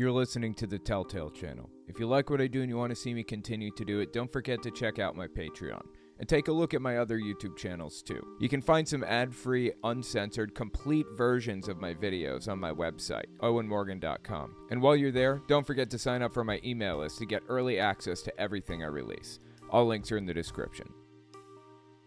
[0.00, 1.68] You're listening to the Telltale Channel.
[1.86, 4.00] If you like what I do and you want to see me continue to do
[4.00, 5.82] it, don't forget to check out my Patreon.
[6.18, 8.26] And take a look at my other YouTube channels too.
[8.40, 13.26] You can find some ad free, uncensored, complete versions of my videos on my website,
[13.40, 14.54] owenmorgan.com.
[14.70, 17.42] And while you're there, don't forget to sign up for my email list to get
[17.46, 19.38] early access to everything I release.
[19.68, 20.88] All links are in the description.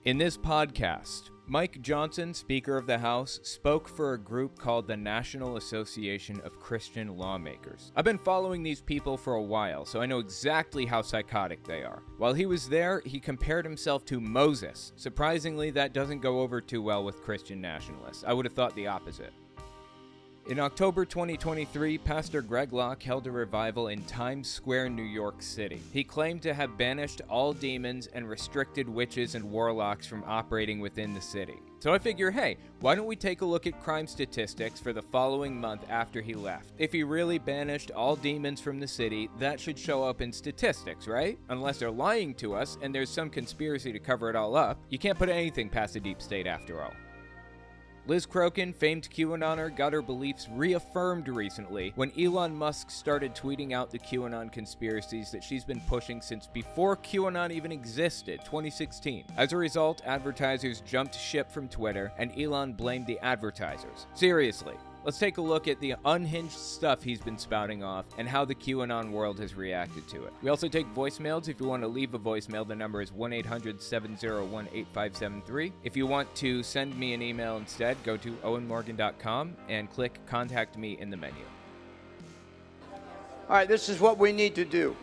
[0.05, 4.97] In this podcast, Mike Johnson, Speaker of the House, spoke for a group called the
[4.97, 7.93] National Association of Christian Lawmakers.
[7.95, 11.83] I've been following these people for a while, so I know exactly how psychotic they
[11.83, 12.03] are.
[12.17, 14.91] While he was there, he compared himself to Moses.
[14.97, 18.25] Surprisingly, that doesn't go over too well with Christian nationalists.
[18.27, 19.31] I would have thought the opposite.
[20.45, 25.81] In October 2023, Pastor Greg Locke held a revival in Times Square, New York City.
[25.93, 31.13] He claimed to have banished all demons and restricted witches and warlocks from operating within
[31.13, 31.59] the city.
[31.79, 35.01] So I figure, hey, why don't we take a look at crime statistics for the
[35.01, 36.73] following month after he left?
[36.77, 41.07] If he really banished all demons from the city, that should show up in statistics,
[41.07, 41.39] right?
[41.47, 44.99] Unless they're lying to us and there's some conspiracy to cover it all up, you
[44.99, 46.93] can't put anything past the deep state after all.
[48.05, 53.91] Liz Crokin, famed QAnoner, got her beliefs reaffirmed recently when Elon Musk started tweeting out
[53.91, 59.23] the QAnon conspiracies that she's been pushing since before QAnon even existed, 2016.
[59.37, 64.05] As a result, advertisers jumped ship from Twitter, and Elon blamed the advertisers.
[64.15, 68.45] Seriously, Let's take a look at the unhinged stuff he's been spouting off and how
[68.45, 70.33] the QAnon world has reacted to it.
[70.41, 71.49] We also take voicemails.
[71.49, 75.73] If you want to leave a voicemail, the number is 1 800 701 8573.
[75.83, 80.77] If you want to send me an email instead, go to owenmorgan.com and click Contact
[80.77, 81.43] Me in the menu.
[83.49, 84.95] All right, this is what we need to do.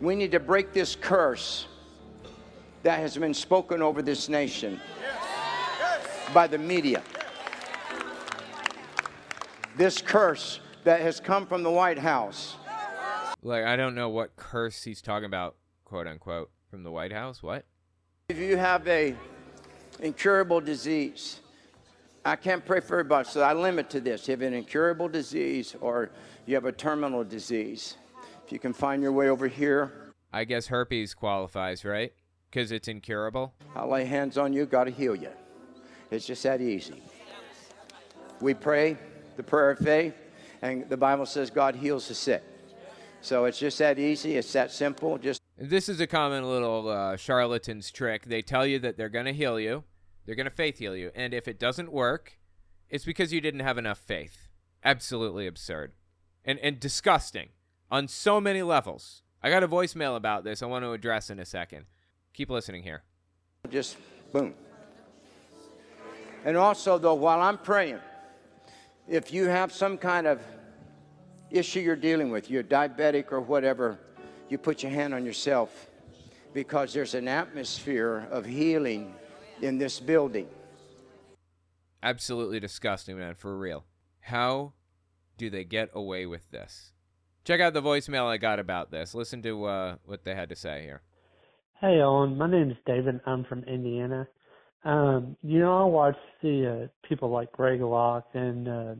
[0.00, 1.66] We need to break this curse
[2.84, 4.80] that has been spoken over this nation
[6.32, 7.02] by the media.
[9.76, 12.56] This curse that has come from the White House.
[13.42, 17.42] Like, I don't know what curse he's talking about, quote unquote, from the White House.
[17.42, 17.66] What?
[18.30, 19.14] If you have a
[20.00, 21.40] incurable disease,
[22.24, 24.22] I can't pray for everybody, so I limit to this.
[24.22, 26.10] If You have an incurable disease or
[26.46, 27.96] you have a terminal disease.
[28.44, 29.92] If you can find your way over here,
[30.32, 32.12] I guess herpes qualifies, right?
[32.50, 33.54] Because it's incurable.
[33.74, 35.30] I'll lay hands on you, God to heal you.
[36.10, 37.02] It's just that easy.
[38.40, 38.96] We pray
[39.36, 40.14] the prayer of faith,
[40.62, 42.42] and the Bible says God heals the sick.
[43.20, 44.36] So it's just that easy.
[44.36, 45.18] It's that simple.
[45.18, 48.26] Just This is a common little uh, charlatan's trick.
[48.26, 49.84] They tell you that they're going to heal you,
[50.24, 52.38] they're going to faith heal you, and if it doesn't work,
[52.88, 54.48] it's because you didn't have enough faith.
[54.84, 55.92] Absolutely absurd
[56.46, 57.48] and and disgusting
[57.90, 59.22] on so many levels.
[59.42, 60.62] I got a voicemail about this.
[60.62, 61.84] I want to address in a second.
[62.32, 63.02] Keep listening here.
[63.70, 63.96] just
[64.32, 64.54] boom.
[66.44, 67.98] And also, though, while I'm praying,
[69.08, 70.40] if you have some kind of
[71.50, 73.98] issue you're dealing with, you're diabetic or whatever,
[74.48, 75.88] you put your hand on yourself
[76.52, 79.14] because there's an atmosphere of healing
[79.62, 80.48] in this building.
[82.02, 83.84] Absolutely disgusting, man, for real.
[84.20, 84.72] How
[85.38, 86.92] do they get away with this?
[87.44, 89.14] Check out the voicemail I got about this.
[89.14, 91.02] Listen to uh, what they had to say here.
[91.80, 92.36] Hey, Owen.
[92.36, 93.20] My name is David.
[93.26, 94.26] I'm from Indiana.
[94.86, 98.94] Um, you know, I watch the uh, people like Greg Locke and uh,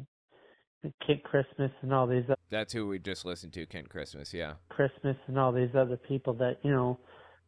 [1.07, 4.35] Kent Christmas and all these other That's who we just listened to, Kent Christmas.
[4.35, 4.55] Yeah.
[4.69, 6.99] Christmas and all these other people that you know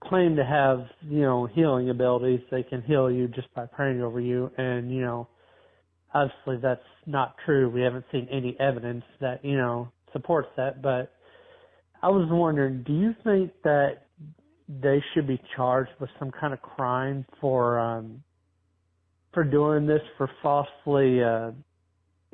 [0.04, 2.38] claim to have you know healing abilities.
[2.48, 5.26] They can heal you just by praying over you, and you know,
[6.14, 7.68] obviously that's not true.
[7.68, 10.80] We haven't seen any evidence that you know supports that.
[10.80, 11.12] But
[12.04, 14.04] I was wondering, do you think that
[14.68, 18.22] they should be charged with some kind of crime for um
[19.32, 21.50] for doing this for falsely uh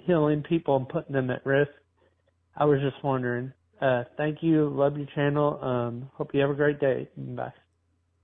[0.03, 1.71] healing people and putting them at risk
[2.56, 6.54] i was just wondering uh thank you love your channel um hope you have a
[6.54, 7.53] great day bye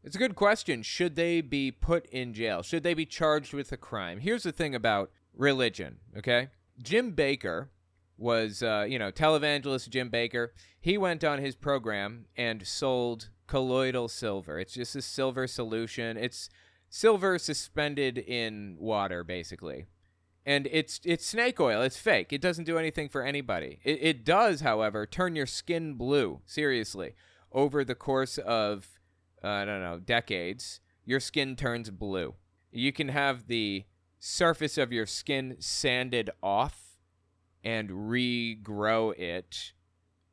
[0.02, 0.82] It's a good question.
[0.82, 2.62] Should they be put in jail?
[2.62, 4.20] Should they be charged with a crime?
[4.20, 6.48] Here's the thing about religion, okay?
[6.80, 7.68] Jim Bakker
[8.16, 10.48] was, uh, you know, televangelist Jim Bakker.
[10.80, 14.58] He went on his program and sold colloidal silver.
[14.58, 16.16] It's just a silver solution.
[16.16, 16.48] It's
[16.90, 19.86] silver suspended in water, basically.
[20.44, 21.80] And it's it's snake oil.
[21.80, 22.32] It's fake.
[22.32, 23.78] It doesn't do anything for anybody.
[23.84, 26.40] It, it does, however, turn your skin blue.
[26.44, 27.14] Seriously,
[27.52, 28.98] over the course of
[29.42, 32.34] uh, I don't know decades, your skin turns blue.
[32.72, 33.84] You can have the
[34.18, 36.98] surface of your skin sanded off
[37.64, 39.72] and regrow it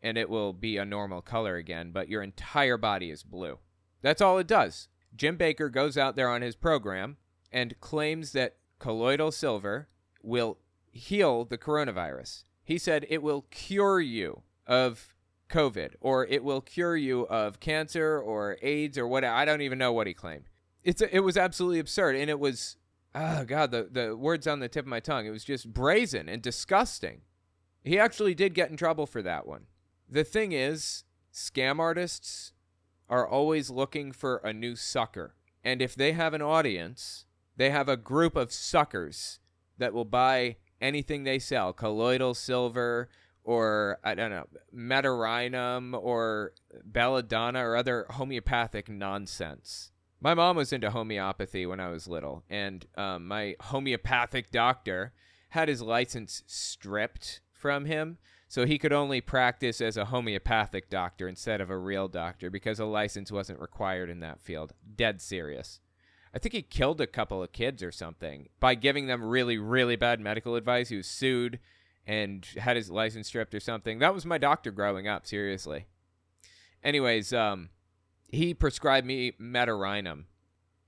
[0.02, 3.60] and it will be a normal color again, but your entire body is blue.
[4.02, 4.88] That's all it does.
[5.18, 7.18] Jim Bakker goes out there on his program
[7.52, 9.88] and claims that colloidal silver
[10.22, 10.60] will
[10.92, 12.44] heal the coronavirus.
[12.64, 15.16] He said it will cure you of
[15.50, 19.24] COVID or it will cure you of cancer or AIDS or what.
[19.24, 20.50] I don't even know what he claimed.
[20.84, 22.78] It's a, it was absolutely absurd, and it was
[23.16, 25.26] oh god the the words on the tip of my tongue.
[25.26, 27.22] It was just brazen and disgusting.
[27.84, 29.68] He actually did get in trouble for that one.
[30.10, 31.04] The thing is,
[31.34, 32.54] scam artists
[33.10, 37.26] are always looking for a new sucker, and if they have an audience,
[37.56, 39.40] they have a group of suckers
[39.78, 43.10] that will buy anything they sell colloidal silver
[43.48, 44.46] or I don't know,
[44.76, 46.52] Medorrhinum or
[46.84, 49.92] Belladonna or other homeopathic nonsense.
[50.20, 55.14] My mom was into homeopathy when I was little, and um, my homeopathic doctor
[55.50, 61.28] had his license stripped from him, so he could only practice as a homeopathic doctor
[61.28, 64.74] instead of a real doctor because a license wasn't required in that field.
[64.96, 65.80] Dead serious.
[66.34, 69.96] I think he killed a couple of kids or something by giving them really, really
[69.96, 70.90] bad medical advice.
[70.90, 71.60] He was sued
[72.06, 74.00] and had his license stripped or something.
[74.00, 75.88] That was my doctor growing up, seriously.
[76.84, 77.70] Anyways, um,
[78.28, 80.24] he prescribed me Medorrhinum.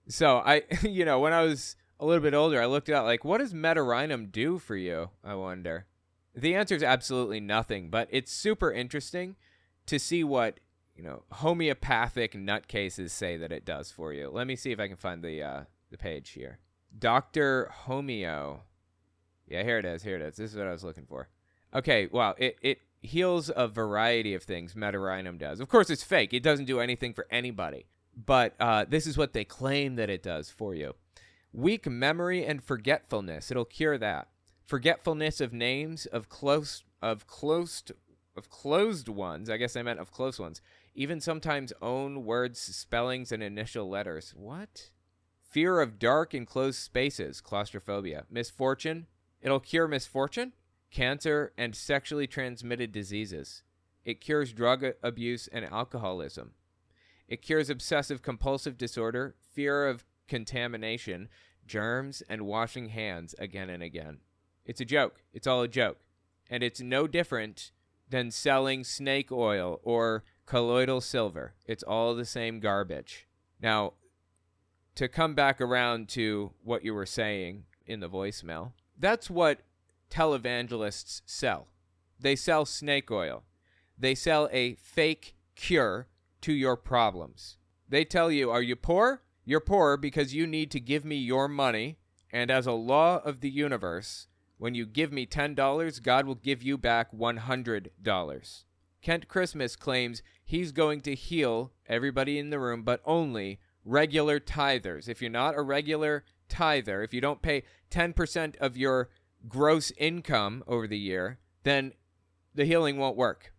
[0.08, 3.04] So I, you know, when I was a little bit older, I looked it up.
[3.04, 5.10] Like, what does Medorrhinum do for you?
[5.24, 5.88] I wonder.
[6.40, 9.36] The answer is absolutely nothing, but it's super interesting
[9.86, 10.60] to see what
[10.96, 14.30] you know homeopathic nutcases say that it does for you.
[14.30, 16.60] Let me see if I can find the uh, the page here.
[16.98, 18.60] Doctor Homeo.
[19.48, 20.04] Yeah, here it is.
[20.04, 20.36] Here it is.
[20.38, 21.30] This is what I was looking for.
[21.74, 22.36] Okay, wow.
[22.38, 24.74] It it heals a variety of things.
[24.74, 25.60] Medorrhinum does.
[25.60, 26.34] Of course, it's fake.
[26.34, 27.86] It doesn't do anything for anybody.
[28.26, 30.96] But uh, this is what they claim that it does for you.
[31.54, 33.50] Weak memory and forgetfulness.
[33.50, 34.28] It'll cure that.
[34.70, 37.82] Forgetfulness of names of close of close
[38.38, 39.50] of closed ones.
[39.50, 40.62] I guess I meant of close ones.
[40.94, 44.32] Even sometimes own words, spellings, and initial letters.
[44.38, 44.92] What?
[45.42, 48.26] Fear of dark enclosed spaces, claustrophobia.
[48.30, 49.08] Misfortune.
[49.42, 50.54] It'll cure misfortune,
[50.92, 53.64] cancer, and sexually transmitted diseases.
[54.06, 56.52] It cures drug abuse and alcoholism.
[57.28, 61.28] It cures obsessive compulsive disorder, fear of contamination,
[61.66, 64.20] germs, and washing hands again and again.
[64.70, 65.24] It's a joke.
[65.34, 65.98] It's all a joke.
[66.48, 67.72] And it's no different
[68.08, 71.54] than selling snake oil or colloidal silver.
[71.66, 73.28] It's all the same garbage.
[73.60, 73.94] Now,
[74.94, 79.62] to come back around to what you were saying in the voicemail, that's what
[80.12, 81.70] televangelists sell.
[82.20, 83.46] They sell snake oil.
[83.98, 86.10] They sell a fake cure
[86.42, 87.58] to your problems.
[87.88, 89.24] They tell you, Are you poor?
[89.46, 91.98] You're poor because you need to give me your money,
[92.32, 94.28] and as a law of the universe,
[94.60, 98.64] when you give me $10, God will give you back $100.
[99.02, 105.08] Kent Christmas claims he's going to heal everybody in the room, but only regular tithers.
[105.08, 109.10] If you're not a regular tither, if you don't pay 10% of your
[109.48, 111.94] gross income over the year, then
[112.54, 113.54] the healing won't work.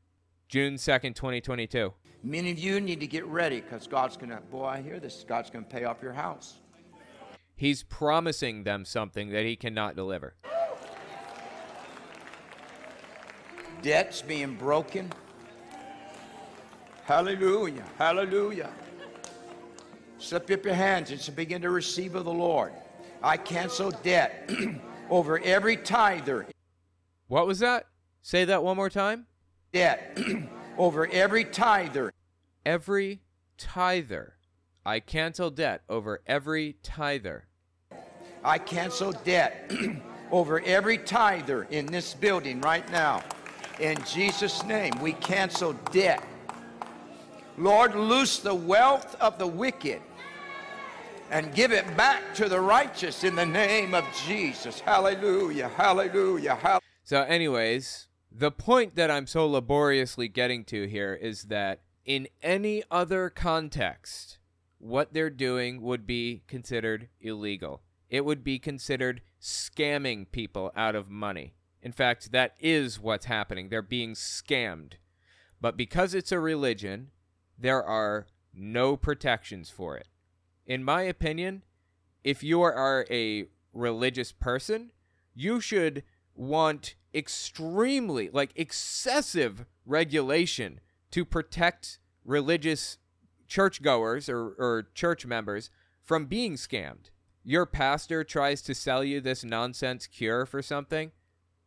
[0.48, 1.94] June 2nd, 2022.
[2.22, 5.24] Many of you need to get ready because God's going to, boy, I hear this,
[5.26, 6.58] God's going to pay off your house.
[7.56, 10.34] He's promising them something that he cannot deliver.
[13.82, 15.10] Debts being broken.
[17.04, 17.84] Hallelujah.
[17.98, 18.70] Hallelujah.
[20.18, 22.72] Slip up your hands and begin to receive of the Lord.
[23.22, 24.50] I cancel debt
[25.10, 26.46] over every tither.
[27.28, 27.86] What was that?
[28.22, 29.26] Say that one more time.
[29.72, 30.18] Debt
[30.78, 32.12] over every tither.
[32.66, 33.22] Every
[33.56, 34.34] tither.
[34.84, 37.46] I cancel debt over every tither.
[38.44, 39.72] I cancel debt
[40.30, 43.22] over every tither in this building right now.
[43.80, 46.22] In Jesus' name, we cancel debt.
[47.56, 50.02] Lord, loose the wealth of the wicked
[51.30, 54.80] and give it back to the righteous in the name of Jesus.
[54.80, 56.80] Hallelujah, hallelujah.
[57.04, 62.82] So, anyways, the point that I'm so laboriously getting to here is that in any
[62.90, 64.38] other context,
[64.78, 67.82] what they're doing would be considered illegal.
[68.10, 71.54] It would be considered scamming people out of money.
[71.82, 73.68] In fact, that is what's happening.
[73.68, 74.94] They're being scammed.
[75.60, 77.08] But because it's a religion,
[77.58, 80.08] there are no protections for it
[80.70, 81.64] in my opinion,
[82.22, 84.92] if you are a religious person,
[85.34, 86.04] you should
[86.36, 90.78] want extremely, like excessive regulation
[91.10, 92.98] to protect religious
[93.48, 95.70] churchgoers or, or church members
[96.04, 97.10] from being scammed.
[97.42, 101.10] Your pastor tries to sell you this nonsense cure for something,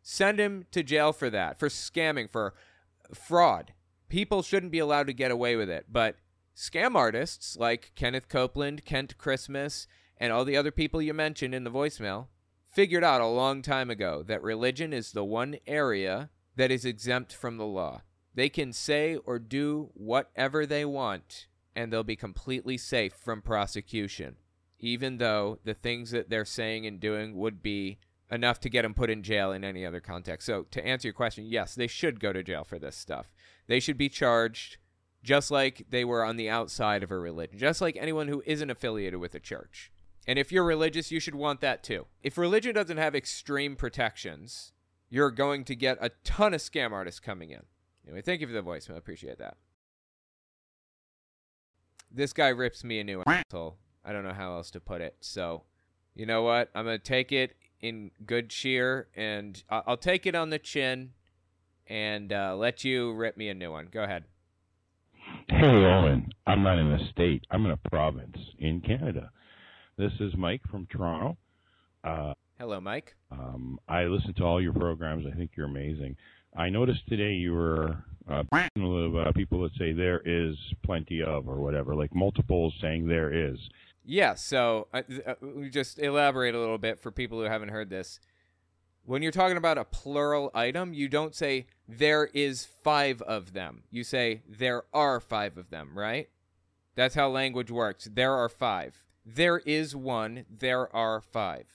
[0.03, 2.53] send him to jail for that, for scamming, for
[3.13, 3.74] fraud.
[4.10, 6.17] People shouldn't be allowed to get away with it, but
[6.55, 11.63] scam artists like Kenneth Copeland, Kent Christmas, and all the other people you mentioned in
[11.63, 12.27] the voicemail
[12.69, 17.33] figured out a long time ago that religion is the one area that is exempt
[17.33, 18.01] from the law.
[18.36, 24.36] They can say or do whatever they want, and they'll be completely safe from prosecution,
[24.79, 28.00] even though the things that they're saying and doing would be
[28.32, 30.46] enough to get them put in jail in any other context.
[30.46, 33.32] So, to answer your question, yes, they should go to jail for this stuff.
[33.68, 34.77] They should be charged
[35.24, 38.70] just like they were on the outside of a religion, just like anyone who isn't
[38.70, 39.92] affiliated with a church.
[40.27, 42.08] And if you're religious, you should want that too.
[42.22, 44.74] If religion doesn't have extreme protections,
[45.10, 47.63] you're going to get a ton of scam artists coming in.
[48.06, 48.96] Anyway, thank you for the voicemail.
[48.96, 49.58] I appreciate that.
[52.12, 53.77] This guy rips me a new asshole.
[54.06, 55.15] I don't know how else to put it.
[55.22, 55.63] So,
[56.13, 56.70] you know what?
[56.75, 61.12] I'm going to take it in good cheer and I'll take it on the chin
[61.86, 63.90] and uh, let you rip me a new one.
[63.92, 64.24] Go ahead.
[65.50, 66.32] Hey, Owen.
[66.48, 67.44] I'm not in a state.
[67.52, 69.30] I'm in a province in Canada.
[69.98, 71.38] This is Mike from Toronto.
[72.06, 73.16] Uh, Hello, Mike.
[73.32, 75.25] Um, I listen to all your programs.
[75.32, 76.16] I think you're amazing.
[76.56, 77.98] I noticed today you were
[78.30, 78.44] uh,
[79.36, 83.58] people that say there is plenty of or whatever, like multiples saying there is.
[84.05, 84.36] Yeah.
[84.36, 85.36] So uh, uh,
[85.69, 88.19] just elaborate a little bit for people who haven't heard this.
[89.05, 93.83] When you're talking about a plural item, you don't say there is five of them.
[93.91, 96.29] You say there are five of them, right?
[96.95, 98.07] That's how language works.
[98.12, 99.03] There are five.
[99.25, 100.45] There is one.
[100.50, 101.65] There are five.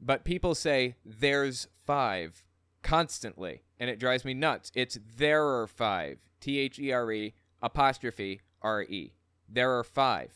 [0.00, 2.44] But people say there's five
[2.82, 4.70] constantly, and it drives me nuts.
[4.74, 6.18] It's there are five.
[6.40, 9.12] T H E R E apostrophe R E.
[9.48, 10.32] There are five,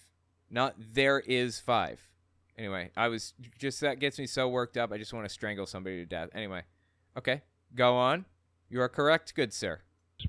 [0.52, 2.00] not there is five.
[2.59, 4.92] Anyway, I was just that gets me so worked up.
[4.92, 6.28] I just want to strangle somebody to death.
[6.35, 6.62] Anyway,
[7.16, 7.42] okay,
[7.75, 8.26] go on.
[8.68, 9.80] You are correct, good sir.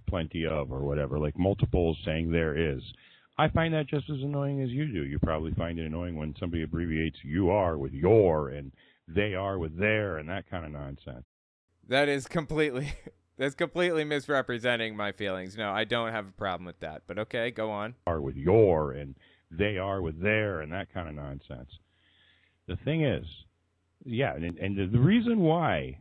[0.08, 2.82] Plenty of or whatever, like multiples saying there is.
[3.38, 5.04] I find that just as annoying as you do.
[5.04, 8.72] You probably find it annoying when somebody abbreviates you are with your and
[9.08, 11.26] they are with their and that kind of nonsense.
[11.88, 12.94] That is completely
[13.38, 15.58] that's completely misrepresenting my feelings.
[15.58, 17.04] No, I don't have a problem with that.
[17.08, 17.96] But okay, go on.
[18.08, 19.16] Are with your and
[19.58, 21.70] they are with their and that kind of nonsense.
[22.68, 23.26] The thing is,
[24.06, 26.00] yeah, and, and the reason why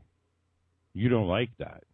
[0.95, 1.85] you don't like that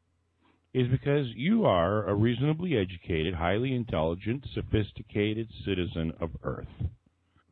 [0.74, 6.66] is because you are a reasonably educated, highly intelligent, sophisticated citizen of Earth.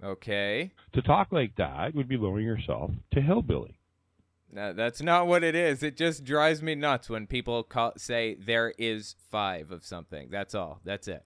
[0.04, 0.72] Okay.
[0.92, 3.78] To talk like that would be lowering yourself to hillbilly.
[4.52, 5.82] No, that's not what it is.
[5.82, 10.28] It just drives me nuts when people call, say there is five of something.
[10.30, 10.80] That's all.
[10.84, 11.24] That's it.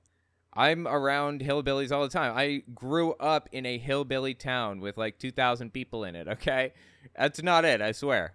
[0.53, 2.33] I'm around hillbillies all the time.
[2.37, 6.73] I grew up in a hillbilly town with like 2,000 people in it, okay?
[7.17, 8.35] That's not it, I swear.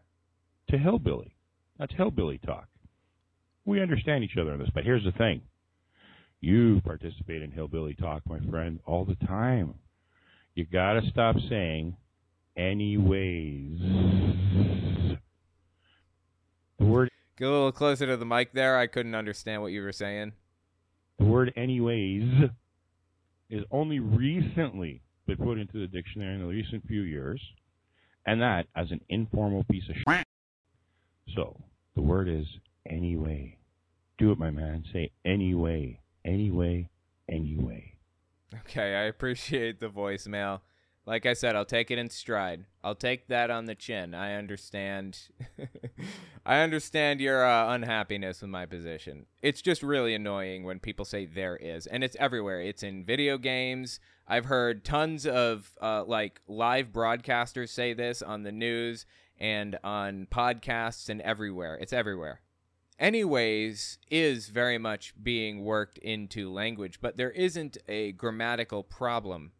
[0.69, 1.35] To hillbilly.
[1.77, 2.67] That's hillbilly talk.
[3.65, 5.41] We understand each other on this, but here's the thing.
[6.39, 9.73] You participate in hillbilly talk, my friend, all the time.
[10.53, 11.97] You gotta stop saying
[12.55, 13.79] anyways.
[16.77, 18.77] The word Get a little closer to the mic there.
[18.77, 20.31] I couldn't understand what you were saying.
[21.19, 22.49] The word anyways
[23.49, 27.41] is only recently been put into the dictionary in the recent few years,
[28.25, 30.25] and that as an informal piece of shit.
[31.35, 31.59] So,
[31.95, 32.45] the word is
[32.87, 33.57] anyway.
[34.17, 34.83] Do it, my man.
[34.93, 36.89] Say anyway, anyway,
[37.29, 37.93] anyway.
[38.61, 40.61] Okay, I appreciate the voicemail.
[41.07, 42.65] Like I said, I'll take it in stride.
[42.83, 44.15] I'll take that on the chin.
[44.15, 45.19] I understand.
[46.45, 49.27] I understand your uh, unhappiness with my position.
[49.41, 52.59] It's just really annoying when people say there is, and it's everywhere.
[52.59, 53.99] It's in video games.
[54.27, 59.05] I've heard tons of uh, like live broadcasters say this on the news
[59.37, 61.75] and on podcasts and everywhere.
[61.75, 62.41] It's everywhere.
[62.97, 69.51] Anyways, is very much being worked into language, but there isn't a grammatical problem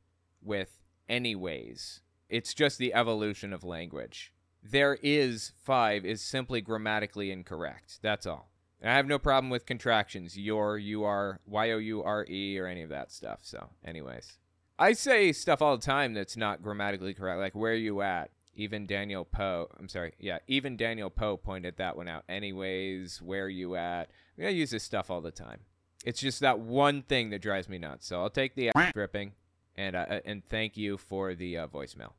[0.42, 2.02] with anyways.
[2.30, 4.34] It's just the evolution of language.
[4.64, 8.00] There is five is simply grammatically incorrect.
[8.02, 8.50] That's all.
[8.82, 12.60] And I have no problem with contractions, your, you are, y o u r e,
[12.60, 13.40] or any of that stuff.
[13.42, 14.38] So, anyways,
[14.78, 18.32] I say stuff all the time that's not grammatically correct, like where are you at.
[18.58, 22.24] Even Daniel Poe, I'm sorry, yeah, even Daniel Poe pointed that one out.
[22.30, 24.10] Anyways, where are you at?
[24.40, 25.60] I use this stuff all the time.
[26.06, 28.08] It's just that one thing that drives me nuts.
[28.08, 29.34] So I'll take the dripping
[29.78, 32.14] and uh, and thank you for the uh, voicemail.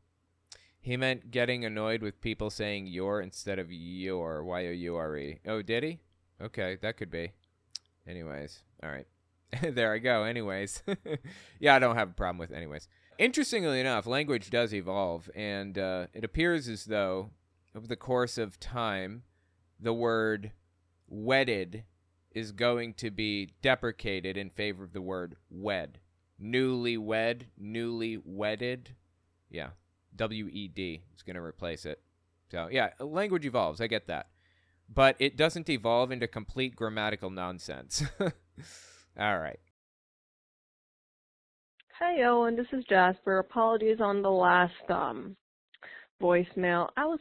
[0.81, 4.45] He meant getting annoyed with people saying your instead of your.
[4.45, 5.41] Y o u r e.
[5.47, 5.99] Oh, did he?
[6.41, 7.33] Okay, that could be.
[8.07, 9.07] Anyways, all right.
[9.75, 10.25] there I go.
[10.25, 10.83] Anyways,
[11.59, 12.89] yeah, I don't have a problem with anyways.
[13.19, 17.31] Interestingly enough, language does evolve, and uh, it appears as though
[17.75, 19.23] over the course of time,
[19.81, 20.53] the word
[21.09, 21.85] wedded
[22.31, 25.99] is going to be deprecated in favor of the word wed
[26.43, 28.95] newlywed, newly wedded.
[29.51, 29.71] Yeah,
[30.17, 32.01] W E D is going to replace it.
[32.51, 33.81] So, yeah, language evolves.
[33.81, 34.29] I get that.
[34.89, 38.05] but it doesn't evolve into complete grammatical nonsense.
[39.19, 39.59] All right.
[41.99, 43.39] Hey, Owen, this is Jasper.
[43.39, 45.37] Apologies on the last um
[46.23, 46.89] voicemail.
[46.97, 47.21] I was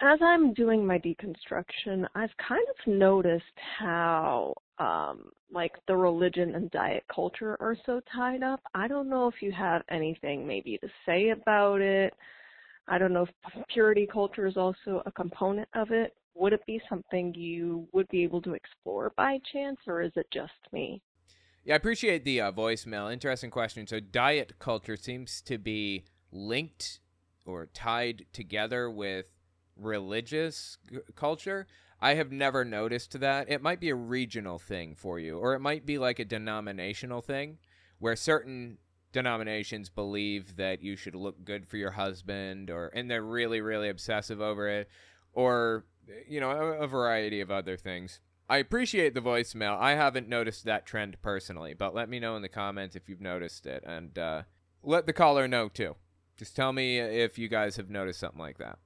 [0.00, 3.44] as I'm doing my deconstruction, I've kind of noticed
[3.78, 8.60] how um like the religion and diet culture are so tied up.
[8.74, 12.12] I don't know if you have anything maybe to say about it.
[12.88, 16.14] I don't know if purity culture is also a component of it.
[16.34, 20.26] Would it be something you would be able to explore by chance, or is it
[20.32, 21.00] just me?
[21.64, 23.10] Yeah, I appreciate the uh, voicemail.
[23.12, 23.86] Interesting question.
[23.86, 26.98] So, diet culture seems to be linked
[27.46, 29.26] or tied together with
[29.76, 31.66] religious g- culture.
[32.00, 33.50] I have never noticed that.
[33.50, 37.20] It might be a regional thing for you, or it might be like a denominational
[37.20, 37.58] thing
[37.98, 38.78] where certain
[39.12, 43.88] denominations believe that you should look good for your husband or and they're really really
[43.88, 44.88] obsessive over it
[45.32, 45.84] or
[46.28, 48.20] you know a, a variety of other things.
[48.48, 49.78] I appreciate the voicemail.
[49.78, 53.20] I haven't noticed that trend personally, but let me know in the comments if you've
[53.20, 54.42] noticed it and uh,
[54.82, 55.96] let the caller know too.
[56.36, 58.78] Just tell me if you guys have noticed something like that.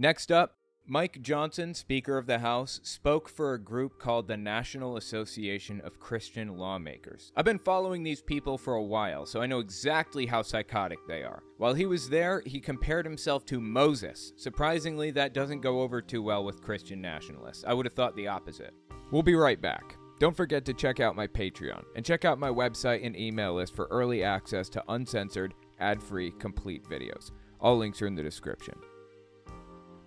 [0.00, 4.96] Next up, Mike Johnson, Speaker of the House, spoke for a group called the National
[4.96, 7.32] Association of Christian Lawmakers.
[7.36, 11.22] I've been following these people for a while, so I know exactly how psychotic they
[11.22, 11.42] are.
[11.58, 14.32] While he was there, he compared himself to Moses.
[14.38, 17.64] Surprisingly, that doesn't go over too well with Christian nationalists.
[17.66, 18.72] I would have thought the opposite.
[19.10, 19.96] We'll be right back.
[20.18, 23.76] Don't forget to check out my Patreon and check out my website and email list
[23.76, 27.32] for early access to uncensored, ad free, complete videos.
[27.60, 28.74] All links are in the description.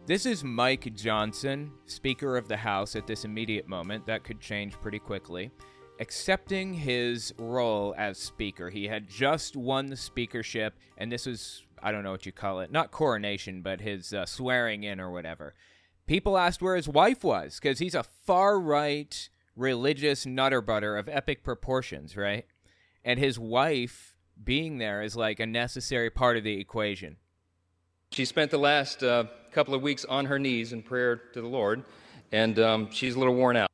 [0.05, 4.05] This is Mike Johnson, Speaker of the House at this immediate moment.
[4.05, 5.49] That could change pretty quickly.
[6.01, 8.69] Accepting his role as Speaker.
[8.69, 12.59] He had just won the speakership, and this was, I don't know what you call
[12.59, 15.53] it, not coronation, but his uh, swearing in or whatever.
[16.05, 21.07] People asked where his wife was, because he's a far right religious nutter butter of
[21.07, 22.45] epic proportions, right?
[23.05, 27.15] And his wife being there is like a necessary part of the equation.
[28.13, 31.47] She spent the last uh, couple of weeks on her knees in prayer to the
[31.47, 31.83] Lord,
[32.31, 33.71] and um, she's a little worn out.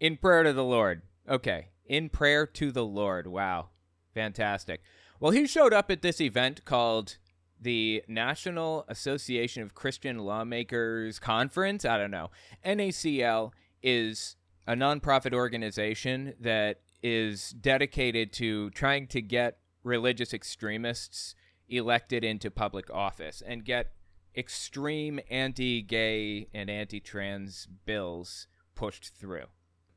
[0.00, 1.02] In prayer to the Lord.
[1.28, 1.68] Okay.
[1.86, 3.28] In prayer to the Lord.
[3.28, 3.68] Wow.
[4.12, 4.82] Fantastic.
[5.20, 7.18] Well, he showed up at this event called
[7.60, 11.84] the National Association of Christian Lawmakers Conference.
[11.84, 12.30] I don't know.
[12.66, 13.52] NACL
[13.84, 14.34] is
[14.66, 21.36] a nonprofit organization that is dedicated to trying to get religious extremists
[21.68, 23.92] elected into public office and get
[24.36, 29.46] extreme anti gay and anti trans bills pushed through.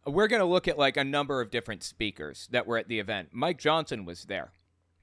[0.05, 2.99] We're going to look at like a number of different speakers that were at the
[2.99, 3.29] event.
[3.31, 4.51] Mike Johnson was there.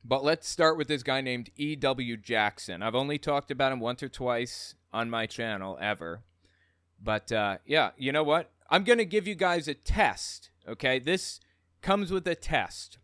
[0.05, 2.17] But let's start with this guy named E.W.
[2.17, 2.83] Jackson.
[2.83, 6.23] I've only talked about him once or twice on my channel ever.
[7.03, 8.51] But uh, yeah, you know what?
[8.71, 10.99] I'm going to give you guys a test, okay?
[10.99, 11.41] This
[11.83, 12.99] comes with a test.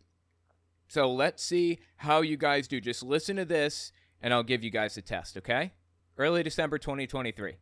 [0.95, 2.79] So let's see how you guys do.
[2.79, 5.73] Just listen to this, and I'll give you guys a test, okay?
[6.17, 7.55] Early December 2023.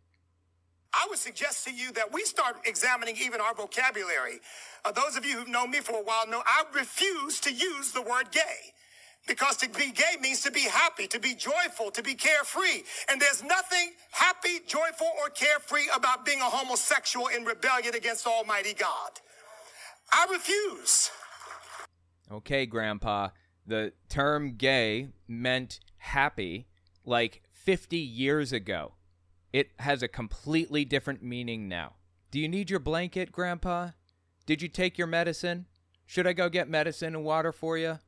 [0.93, 4.39] I would suggest to you that we start examining even our vocabulary.
[4.85, 7.91] Uh, those of you who've known me for a while know I refuse to use
[7.91, 8.75] the word gay.
[9.27, 12.83] Because to be gay means to be happy, to be joyful, to be carefree.
[13.09, 18.75] And there's nothing happy, joyful, or carefree about being a homosexual in rebellion against Almighty
[18.75, 19.09] God.
[20.11, 21.09] I refuse.
[22.31, 23.29] Okay, Grandpa.
[23.65, 26.67] The term gay meant happy
[27.05, 28.93] like 50 years ago.
[29.51, 31.93] It has a completely different meaning now.
[32.31, 33.89] Do you need your blanket, Grandpa?
[34.45, 35.67] Did you take your medicine?
[36.05, 37.99] Should I go get medicine and water for you?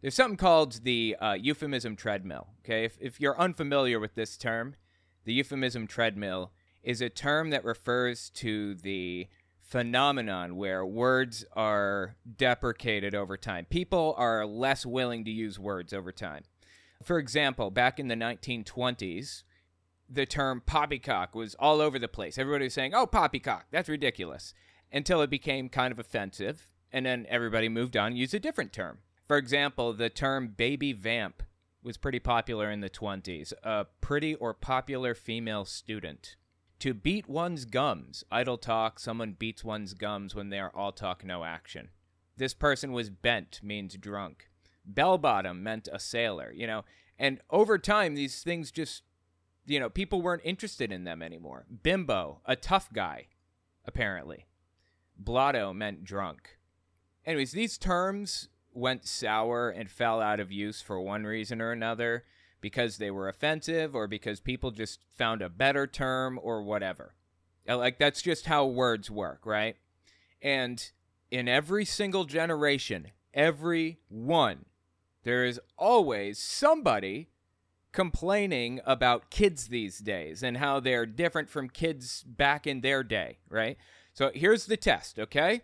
[0.00, 2.48] There's something called the uh, euphemism treadmill.
[2.64, 4.74] Okay, if, if you're unfamiliar with this term,
[5.24, 6.52] the euphemism treadmill
[6.82, 9.28] is a term that refers to the
[9.66, 13.66] phenomenon where words are deprecated over time.
[13.68, 16.44] People are less willing to use words over time.
[17.02, 19.42] For example, back in the 1920s,
[20.08, 22.38] the term poppycock was all over the place.
[22.38, 24.54] Everybody was saying, oh, poppycock, that's ridiculous,
[24.92, 28.72] until it became kind of offensive, and then everybody moved on and used a different
[28.72, 28.98] term.
[29.26, 31.42] For example, the term baby vamp
[31.82, 36.36] was pretty popular in the 20s, a pretty or popular female student.
[36.80, 41.24] To beat one's gums, idle talk, someone beats one's gums when they are all talk,
[41.24, 41.88] no action.
[42.36, 44.50] This person was bent, means drunk.
[44.84, 46.84] Bell bottom meant a sailor, you know.
[47.18, 49.02] And over time, these things just,
[49.64, 51.64] you know, people weren't interested in them anymore.
[51.82, 53.28] Bimbo, a tough guy,
[53.86, 54.46] apparently.
[55.18, 56.58] Blotto meant drunk.
[57.24, 62.24] Anyways, these terms went sour and fell out of use for one reason or another
[62.66, 67.14] because they were offensive or because people just found a better term or whatever.
[67.68, 69.76] Uh, Like that's just how words work, right?
[70.42, 70.90] And
[71.30, 74.64] in every single generation, every one,
[75.22, 77.28] there is always somebody
[77.92, 83.38] complaining about kids these days and how they're different from kids back in their day,
[83.48, 83.76] right?
[84.12, 85.60] So here's the test, okay?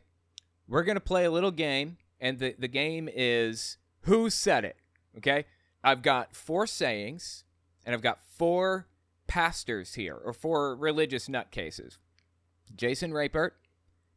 [0.68, 4.76] We're going to play a little game, and the, the game is Who Said It,
[5.18, 5.46] okay?
[5.84, 7.44] I've got four sayings,
[7.84, 8.86] and I've got four
[9.26, 11.98] pastors here, or four religious nutcases
[12.74, 13.56] Jason Rapert,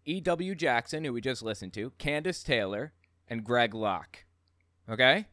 [0.06, 0.56] E.W.
[0.56, 2.94] Jackson, who we just listened to, Candace Taylor,
[3.28, 4.26] and Greg Locke.
[4.90, 5.28] Okay?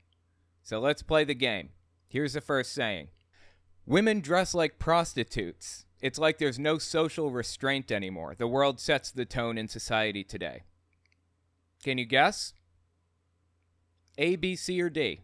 [0.63, 1.71] So let's play the game.
[2.09, 3.09] Here's the first saying
[3.87, 5.85] Women dress like prostitutes.
[6.01, 8.35] It's like there's no social restraint anymore.
[8.37, 10.63] The world sets the tone in society today.
[11.83, 12.55] Can you guess?
[14.19, 15.23] A, B, C, or D?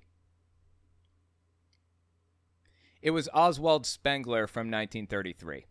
[3.01, 5.67] It was Oswald Spengler from 1933.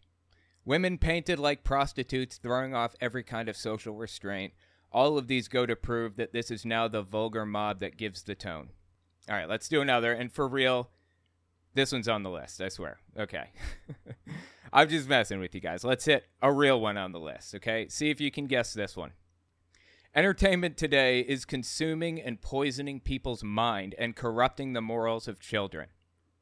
[0.64, 4.54] Women painted like prostitutes, throwing off every kind of social restraint.
[4.92, 8.24] All of these go to prove that this is now the vulgar mob that gives
[8.24, 8.70] the tone.
[9.30, 10.14] All right, let's do another.
[10.14, 10.90] And for real,
[11.74, 12.98] this one's on the list, I swear.
[13.18, 13.50] Okay.
[14.74, 15.84] I'm just messing with you guys.
[15.84, 17.88] Let's hit a real one on the list, okay?
[17.90, 19.12] See if you can guess this one.
[20.16, 25.90] Entertainment today is consuming and poisoning people's mind and corrupting the morals of children.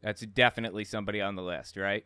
[0.01, 2.05] That's definitely somebody on the list, right?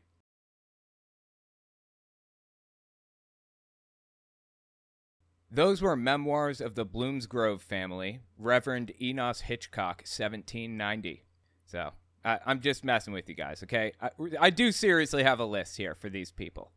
[5.52, 11.26] Those were memoirs of the Bloomsgrove family, Reverend Enos Hitchcock, 1790.
[11.66, 11.92] So
[12.24, 13.94] I, I'm just messing with you guys, okay?
[14.00, 16.72] I, I do seriously have a list here for these people.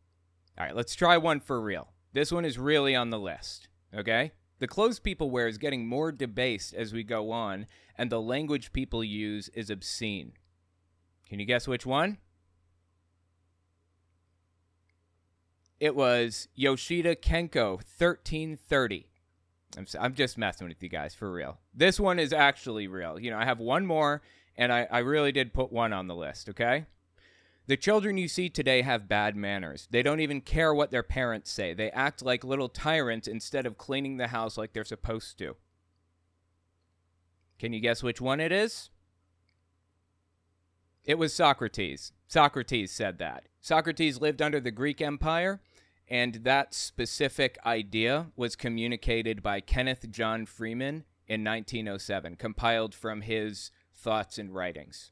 [0.57, 1.93] All right, let's try one for real.
[2.13, 4.31] This one is really on the list, okay?
[4.59, 8.73] The clothes people wear is getting more debased as we go on, and the language
[8.73, 10.33] people use is obscene.
[11.33, 12.19] Can you guess which one?
[15.79, 19.07] It was Yoshida Kenko, 1330.
[19.75, 21.57] I'm, I'm just messing with you guys for real.
[21.73, 23.19] This one is actually real.
[23.19, 24.21] You know, I have one more,
[24.55, 26.85] and I, I really did put one on the list, okay?
[27.65, 29.87] The children you see today have bad manners.
[29.89, 31.73] They don't even care what their parents say.
[31.73, 35.55] They act like little tyrants instead of cleaning the house like they're supposed to.
[37.57, 38.91] Can you guess which one it is?
[41.05, 42.13] It was Socrates.
[42.27, 43.47] Socrates said that.
[43.59, 45.61] Socrates lived under the Greek Empire,
[46.07, 53.71] and that specific idea was communicated by Kenneth John Freeman in 1907, compiled from his
[53.93, 55.11] thoughts and writings.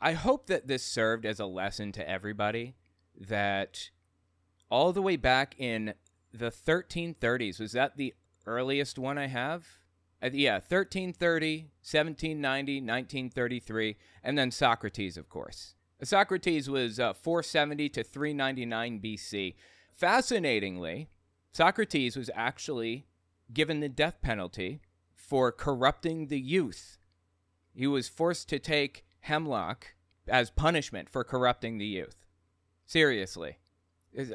[0.00, 2.74] I hope that this served as a lesson to everybody
[3.18, 3.90] that
[4.70, 5.94] all the way back in
[6.32, 8.14] the 1330s, was that the
[8.46, 9.66] earliest one I have?
[10.22, 15.74] Yeah, 1330, 1790, 1933, and then Socrates, of course.
[16.02, 19.54] Socrates was uh, 470 to 399 BC.
[19.92, 21.08] Fascinatingly,
[21.52, 23.06] Socrates was actually
[23.52, 24.80] given the death penalty
[25.14, 26.98] for corrupting the youth.
[27.74, 29.94] He was forced to take hemlock
[30.28, 32.16] as punishment for corrupting the youth.
[32.86, 33.58] Seriously.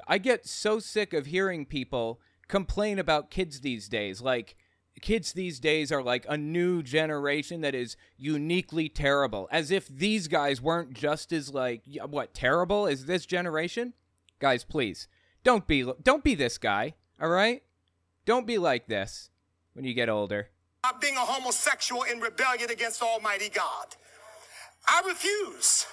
[0.08, 4.22] I get so sick of hearing people complain about kids these days.
[4.22, 4.56] Like,
[5.02, 9.48] kids these days are like a new generation that is uniquely terrible.
[9.52, 13.94] As if these guys weren't just as, like, what, terrible as this generation?
[14.40, 15.08] Guys, please.
[15.44, 17.64] Don't be don't be this guy, all right?
[18.26, 19.30] Don't be like this
[19.74, 20.50] when you get older.
[20.84, 23.96] Not being a homosexual in rebellion against Almighty God.
[24.88, 25.86] I refuse.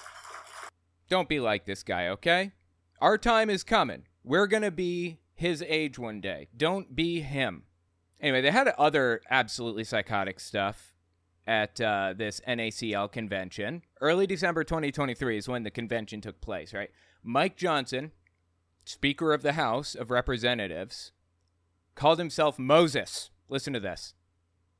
[1.09, 2.51] Don't be like this guy, okay?
[2.99, 4.03] Our time is coming.
[4.23, 6.47] We're to be his age one day.
[6.55, 7.63] Don't be him.
[8.19, 10.93] Anyway, they had other absolutely psychotic stuff
[11.45, 13.83] at uh, this NACL convention.
[14.01, 16.89] Early December 2023 is when the convention took place, right?
[17.23, 18.11] Mike Johnson,
[18.85, 21.11] Speaker of the House of Representatives,
[21.95, 23.29] called himself Moses.
[23.49, 24.13] Listen to this.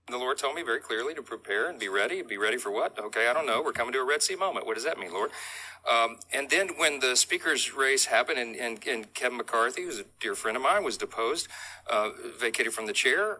[0.09, 2.21] The Lord told me very clearly to prepare and be ready.
[2.21, 2.97] Be ready for what?
[2.97, 3.61] Okay, I don't know.
[3.61, 4.65] We're coming to a Red Sea moment.
[4.65, 5.31] What does that mean, Lord?
[5.89, 10.05] Um, and then when the speaker's race happened and, and, and Kevin McCarthy, who's a
[10.21, 11.49] dear friend of mine, was deposed,
[11.89, 13.39] uh, vacated from the chair.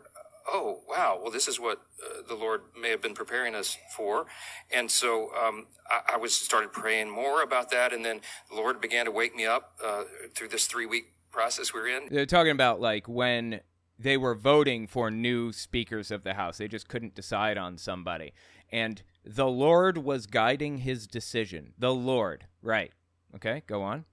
[0.52, 1.18] Oh, wow.
[1.22, 4.26] Well, this is what uh, the Lord may have been preparing us for.
[4.70, 7.94] And so um, I, I was started praying more about that.
[7.94, 10.04] And then the Lord began to wake me up uh,
[10.36, 12.10] through this three week process we're in.
[12.12, 13.62] They're talking about like when
[14.00, 16.58] they were voting for new speakers of the House.
[16.58, 18.34] They just couldn't decide on somebody.
[18.72, 21.74] And the Lord was guiding his decision.
[21.78, 22.46] The Lord.
[22.62, 22.92] Right.
[23.36, 24.06] Okay, go on.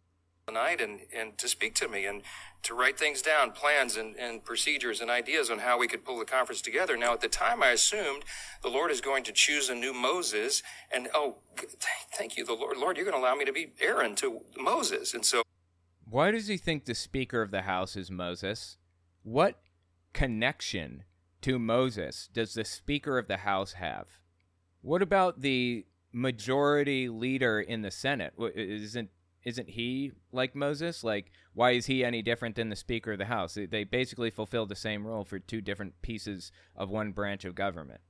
[0.52, 2.22] night and, and to speak to me and
[2.62, 6.18] to write things down, plans and, and procedures and ideas on how we could pull
[6.18, 6.96] the conference together.
[6.96, 8.24] Now, at the time, I assumed
[8.62, 11.36] the Lord is going to choose a new Moses, and oh,
[12.12, 12.76] thank you, the Lord.
[12.76, 15.42] Lord, you're going to allow me to be Aaron to Moses, and so.
[16.08, 18.76] Why does he think the Speaker of the House is Moses?
[19.22, 19.58] What
[20.14, 21.04] connection
[21.42, 24.06] to Moses does the Speaker of the House have?
[24.80, 28.32] What about the majority leader in the Senate?
[28.54, 29.10] Isn't
[29.44, 31.04] isn't he like Moses?
[31.04, 33.58] Like, why is he any different than the Speaker of the House?
[33.70, 38.00] They basically fulfill the same role for two different pieces of one branch of government.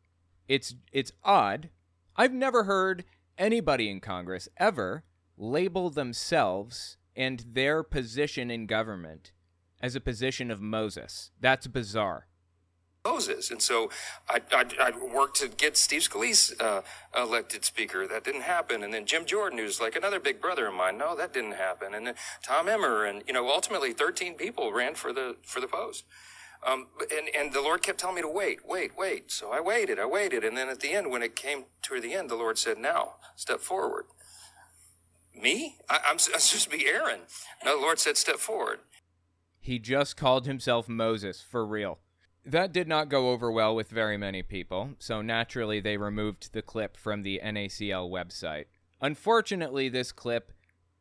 [0.47, 1.71] It's it's odd.
[2.17, 3.05] I've never heard
[3.37, 5.03] anybody in Congress ever
[5.37, 9.33] label themselves and their position in government
[9.85, 11.31] as a position of Moses.
[11.43, 12.27] That's bizarre.
[13.05, 13.51] Moses.
[13.51, 13.91] And so
[14.31, 16.81] I, I, I, worked to get Steve Scalise uh,
[17.15, 18.07] elected speaker.
[18.07, 18.83] That didn't happen.
[18.83, 20.97] And then Jim Jordan, who's like another big brother of mine.
[20.97, 21.93] No, that didn't happen.
[21.93, 23.05] And then Tom Emmer.
[23.05, 26.05] And, you know, ultimately 13 people ran for the, for the post.
[26.67, 29.31] Um, and, and the Lord kept telling me to wait, wait, wait.
[29.31, 30.45] So I waited, I waited.
[30.45, 33.17] And then at the end, when it came to the end, the Lord said, now
[33.37, 34.07] step forward.
[35.39, 35.77] Me?
[35.91, 37.21] I, I'm supposed to be Aaron.
[37.63, 38.79] No, the Lord said, step forward.
[39.65, 41.99] He just called himself Moses for real.
[42.45, 46.61] That did not go over well with very many people, so naturally they removed the
[46.61, 48.67] clip from the NACL website.
[49.01, 50.53] Unfortunately, this clip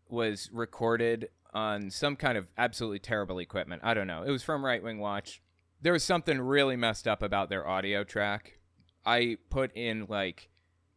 [0.08, 3.82] was recorded on some kind of absolutely terrible equipment.
[3.84, 4.24] I don't know.
[4.24, 5.42] It was from Right Wing Watch.
[5.82, 8.60] There was something really messed up about their audio track.
[9.06, 10.50] I put in like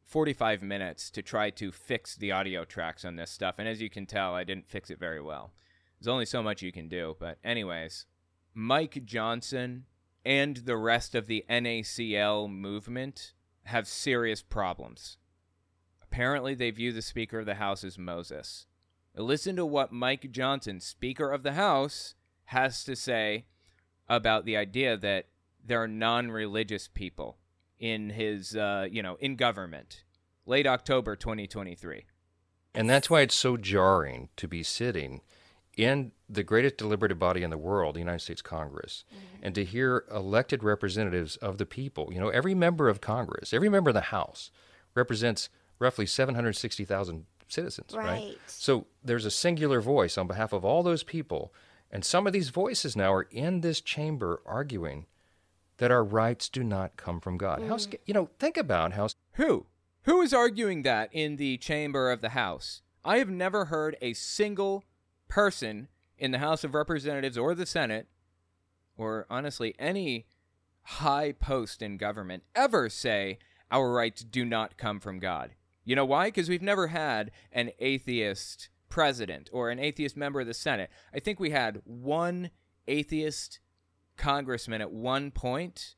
[0.04, 3.90] 45 minutes to try to fix the audio tracks on this stuff, and as you
[3.90, 5.50] can tell, I didn't fix it very well.
[5.98, 8.06] There's only so much you can do, but, anyways,
[8.54, 9.84] Mike Johnson
[10.24, 13.32] and the rest of the NACL movement
[13.64, 15.18] have serious problems.
[16.02, 18.66] Apparently, they view the Speaker of the House as Moses.
[19.14, 22.14] Listen to what Mike Johnson, Speaker of the House,
[22.46, 23.46] has to say
[24.08, 25.26] about the idea that
[25.64, 27.38] there are non-religious people
[27.78, 30.04] in his, uh, you know, in government.
[30.44, 32.04] Late October 2023.
[32.74, 35.22] And that's why it's so jarring to be sitting
[35.76, 39.44] in the greatest deliberative body in the world, the United States Congress, mm-hmm.
[39.44, 43.68] and to hear elected representatives of the people, you know, every member of Congress, every
[43.68, 44.50] member of the House
[44.94, 48.04] represents roughly 760,000 citizens, right.
[48.04, 48.38] right?
[48.46, 51.52] So there's a singular voice on behalf of all those people,
[51.90, 55.06] and some of these voices now are in this chamber arguing
[55.76, 57.60] that our rights do not come from God.
[57.60, 57.68] Mm.
[57.68, 59.66] How you know, think about how Who?
[60.02, 62.80] Who is arguing that in the chamber of the House?
[63.04, 64.84] I have never heard a single
[65.28, 68.08] person in the House of Representatives or the Senate,
[68.96, 70.26] or honestly any
[70.82, 73.38] high post in government, ever say
[73.70, 75.54] our rights do not come from God.
[75.84, 76.28] You know why?
[76.28, 80.90] Because we've never had an atheist president or an atheist member of the Senate.
[81.12, 82.50] I think we had one
[82.88, 83.60] atheist
[84.16, 85.94] congressman at one point.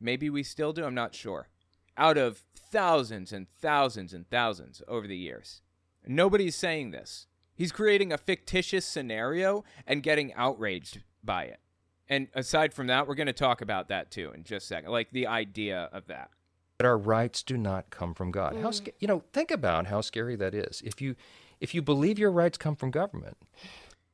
[0.00, 1.48] Maybe we still do, I'm not sure.
[1.96, 5.62] Out of thousands and thousands and thousands over the years.
[6.06, 7.26] Nobody's saying this.
[7.54, 11.60] He's creating a fictitious scenario and getting outraged by it.
[12.08, 14.90] And aside from that, we're going to talk about that too in just a second,
[14.90, 16.30] like the idea of that.
[16.78, 18.54] But our rights do not come from God.
[18.54, 18.62] Mm.
[18.62, 19.22] How you know?
[19.32, 20.82] Think about how scary that is.
[20.84, 21.14] If you
[21.60, 23.36] if you believe your rights come from government.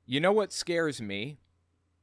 [0.05, 1.38] You know what scares me?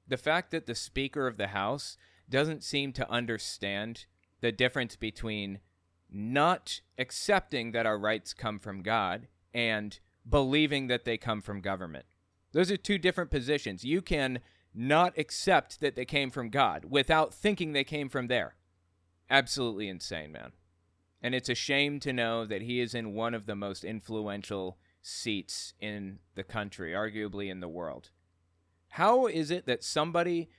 [0.07, 1.97] The fact that the Speaker of the House
[2.29, 4.05] doesn't seem to understand
[4.41, 5.59] the difference between
[6.11, 12.05] not accepting that our rights come from God and believing that they come from government.
[12.51, 13.83] Those are two different positions.
[13.83, 14.39] You can
[14.73, 18.55] not accept that they came from God without thinking they came from there.
[19.29, 20.51] Absolutely insane, man.
[21.21, 24.77] And it's a shame to know that he is in one of the most influential
[25.01, 28.09] seats in the country, arguably in the world.
[28.89, 30.49] How is it that somebody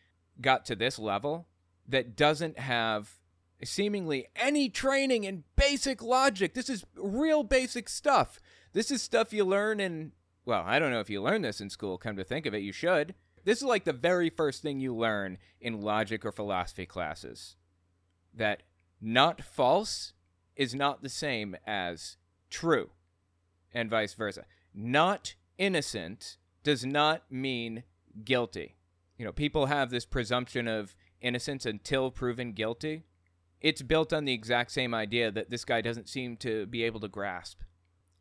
[0.40, 1.46] got to this level
[1.88, 3.18] that doesn't have
[3.64, 6.54] seemingly any training in basic logic?
[6.54, 8.40] This is real basic stuff.
[8.76, 10.12] This is stuff you learn in,
[10.44, 12.58] well, I don't know if you learn this in school, come to think of it,
[12.58, 13.14] you should.
[13.42, 17.56] This is like the very first thing you learn in logic or philosophy classes.
[18.34, 18.64] That
[19.00, 20.12] not false
[20.56, 22.18] is not the same as
[22.50, 22.90] true,
[23.72, 24.44] and vice versa.
[24.74, 27.82] Not innocent does not mean
[28.26, 28.76] guilty.
[29.16, 33.04] You know, people have this presumption of innocence until proven guilty.
[33.62, 37.00] It's built on the exact same idea that this guy doesn't seem to be able
[37.00, 37.62] to grasp.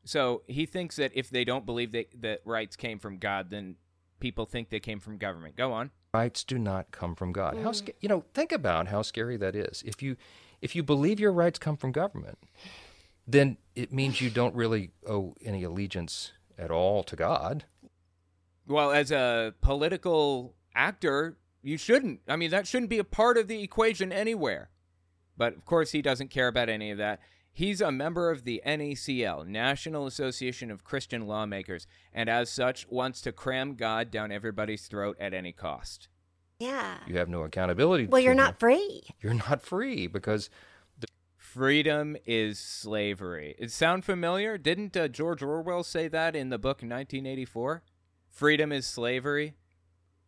[0.05, 3.75] So he thinks that if they don't believe that, that rights came from God, then
[4.19, 5.55] people think they came from government.
[5.55, 5.91] Go on.
[6.13, 7.55] Rights do not come from God.
[7.55, 7.63] Mm.
[7.63, 8.23] How you know?
[8.33, 9.83] Think about how scary that is.
[9.85, 10.15] If you
[10.61, 12.37] if you believe your rights come from government,
[13.27, 17.65] then it means you don't really owe any allegiance at all to God.
[18.67, 22.21] Well, as a political actor, you shouldn't.
[22.27, 24.69] I mean, that shouldn't be a part of the equation anywhere.
[25.37, 27.19] But of course, he doesn't care about any of that.
[27.55, 33.21] He's a member of the NACL, National Association of Christian Lawmakers, and as such, wants
[33.21, 36.09] to cram God down everybody's throat at any cost.
[36.59, 36.97] Yeah.
[37.07, 38.07] You have no accountability.
[38.07, 38.37] Well, you're him.
[38.39, 39.03] not free.
[39.21, 40.49] You're not free because
[41.55, 43.55] Freedom is slavery.
[43.57, 44.57] It sound familiar?
[44.57, 47.81] Didn't uh, George Orwell say that in the book 1984?
[48.29, 49.53] Freedom is slavery.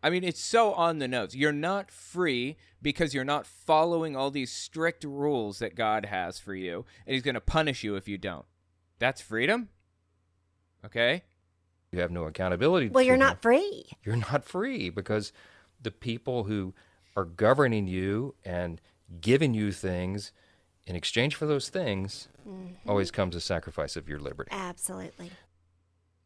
[0.03, 1.35] I mean, it's so on the nose.
[1.35, 6.53] You're not free because you're not following all these strict rules that God has for
[6.53, 8.45] you, and He's going to punish you if you don't.
[8.99, 9.69] That's freedom?
[10.85, 11.23] Okay?
[11.91, 12.89] you have no accountability.
[12.89, 13.21] Well, you're him.
[13.21, 13.85] not free.
[14.03, 15.31] You're not free because
[15.81, 16.73] the people who
[17.15, 18.81] are governing you and
[19.21, 20.33] giving you things
[20.85, 22.89] in exchange for those things Mm-hmm.
[22.89, 24.49] always comes a sacrifice of your liberty.
[24.53, 25.31] Absolutely.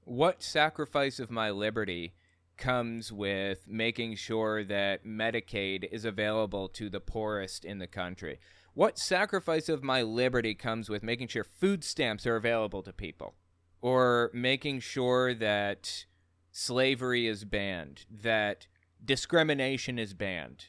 [0.03, 2.13] What sacrifice of my liberty
[2.61, 8.39] comes with making sure that Medicaid is available to the poorest in the country?
[8.73, 13.33] What sacrifice of my liberty comes with making sure food stamps are available to people?
[13.81, 16.05] Or making sure that
[16.51, 18.67] slavery is banned, that
[19.03, 20.67] discrimination is banned?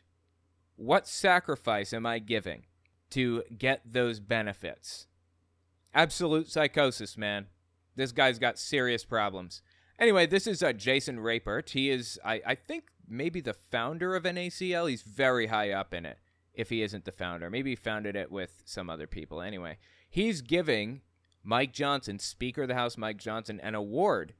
[0.77, 2.65] What sacrifice am I giving
[3.11, 5.07] to get those benefits?
[5.95, 7.49] Absolute psychosis, man.
[7.95, 9.61] This guy's got serious problems.
[10.03, 11.71] Anyway, this is uh, Jason Rapert.
[11.71, 14.91] He is, I, I think, maybe the founder of NACL.
[14.91, 16.19] He's very high up in it,
[16.53, 17.49] if he isn't the founder.
[17.49, 19.41] Maybe he founded it with some other people.
[19.41, 19.79] Anyway,
[20.11, 21.03] he's giving
[21.45, 24.35] Mike Johnson, Speaker of the House Mike Johnson, an award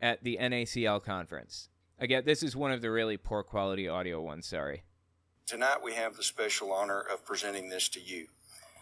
[0.00, 1.68] at the NACL conference.
[2.00, 4.82] Again, this is one of the really poor quality audio ones, sorry.
[5.46, 8.26] Tonight we have the special honor of presenting this to you.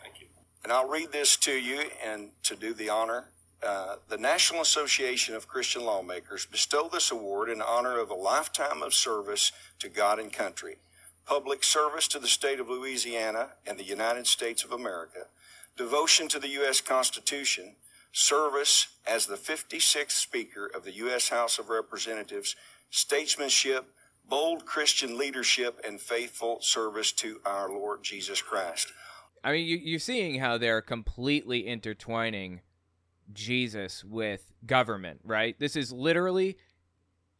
[0.02, 0.28] Thank you.
[0.62, 3.26] And I'll read this to you and to do the honor.
[3.64, 8.82] Uh, the National Association of Christian Lawmakers bestow this award in honor of a lifetime
[8.82, 10.76] of service to God and country,
[11.24, 15.28] public service to the state of Louisiana and the United States of America,
[15.78, 16.82] devotion to the U.S.
[16.82, 17.76] Constitution,
[18.12, 21.30] service as the 56th Speaker of the U.S.
[21.30, 22.56] House of Representatives,
[22.90, 23.86] statesmanship,
[24.28, 28.92] bold Christian leadership, and faithful service to our Lord Jesus Christ.
[29.42, 32.60] I mean, you, you're seeing how they're completely intertwining
[33.32, 35.58] Jesus with government, right?
[35.58, 36.56] This is literally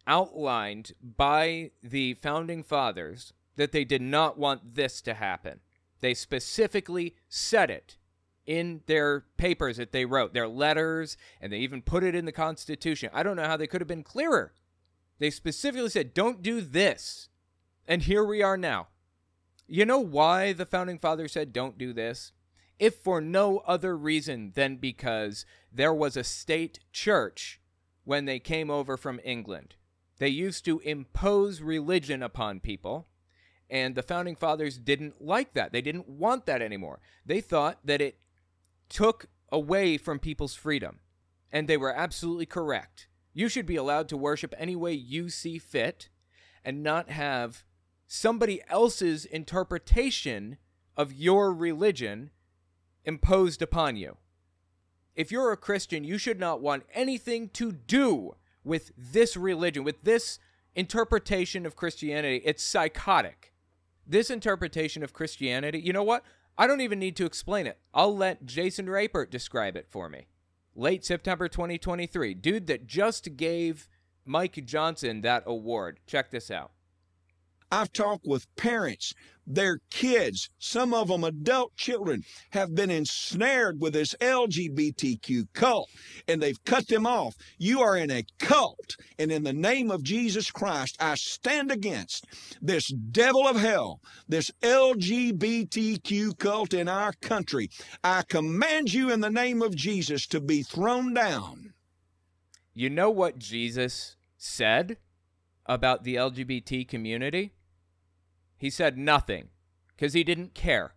[0.06, 5.60] outlined by the founding fathers that they did not want this to happen.
[6.00, 7.96] They specifically said it
[8.46, 12.32] in their papers that they wrote, their letters, and they even put it in the
[12.32, 13.08] Constitution.
[13.12, 14.52] I don't know how they could have been clearer.
[15.18, 17.28] They specifically said, don't do this.
[17.86, 18.88] And here we are now.
[19.66, 22.32] You know why the founding fathers said don't do this?
[22.78, 27.60] If for no other reason than because there was a state church
[28.04, 29.76] when they came over from England.
[30.18, 33.08] They used to impose religion upon people,
[33.68, 35.72] and the founding fathers didn't like that.
[35.72, 37.00] They didn't want that anymore.
[37.26, 38.18] They thought that it
[38.88, 41.00] took away from people's freedom,
[41.50, 43.08] and they were absolutely correct.
[43.32, 46.08] You should be allowed to worship any way you see fit
[46.64, 47.64] and not have
[48.06, 50.58] somebody else's interpretation
[50.96, 52.30] of your religion
[53.04, 54.16] imposed upon you.
[55.14, 60.02] If you're a Christian, you should not want anything to do with this religion, with
[60.02, 60.38] this
[60.74, 62.42] interpretation of Christianity.
[62.44, 63.52] It's psychotic.
[64.06, 66.24] This interpretation of Christianity, you know what?
[66.58, 67.78] I don't even need to explain it.
[67.92, 70.26] I'll let Jason Rapert describe it for me.
[70.74, 72.34] Late September 2023.
[72.34, 73.88] Dude that just gave
[74.24, 76.00] Mike Johnson that award.
[76.06, 76.72] Check this out.
[77.70, 79.14] I've talked with parents.
[79.46, 85.90] Their kids, some of them adult children, have been ensnared with this LGBTQ cult
[86.26, 87.34] and they've cut them off.
[87.58, 88.96] You are in a cult.
[89.18, 92.24] And in the name of Jesus Christ, I stand against
[92.62, 97.68] this devil of hell, this LGBTQ cult in our country.
[98.02, 101.74] I command you in the name of Jesus to be thrown down.
[102.72, 104.96] You know what Jesus said
[105.66, 107.52] about the LGBT community?
[108.56, 109.48] He said nothing
[109.88, 110.94] because he didn't care.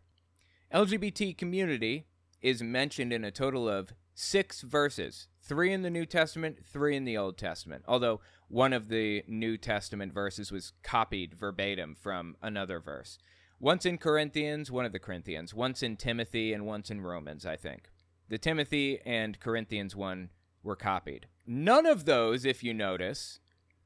[0.73, 2.07] LGBT community
[2.41, 7.05] is mentioned in a total of six verses three in the New Testament, three in
[7.05, 7.83] the Old Testament.
[7.87, 8.19] Although
[8.49, 13.17] one of the New Testament verses was copied verbatim from another verse.
[13.59, 17.55] Once in Corinthians, one of the Corinthians, once in Timothy, and once in Romans, I
[17.55, 17.89] think.
[18.29, 20.29] The Timothy and Corinthians one
[20.61, 21.27] were copied.
[21.45, 23.39] None of those, if you notice,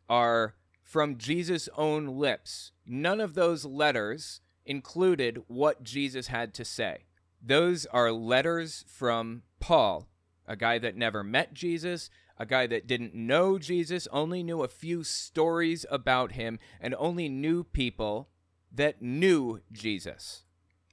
[0.09, 0.55] are
[0.91, 2.73] from Jesus' own lips.
[2.85, 7.05] None of those letters included what Jesus had to say.
[7.41, 10.09] Those are letters from Paul,
[10.45, 14.67] a guy that never met Jesus, a guy that didn't know Jesus, only knew a
[14.67, 18.27] few stories about him, and only knew people
[18.69, 20.43] that knew Jesus.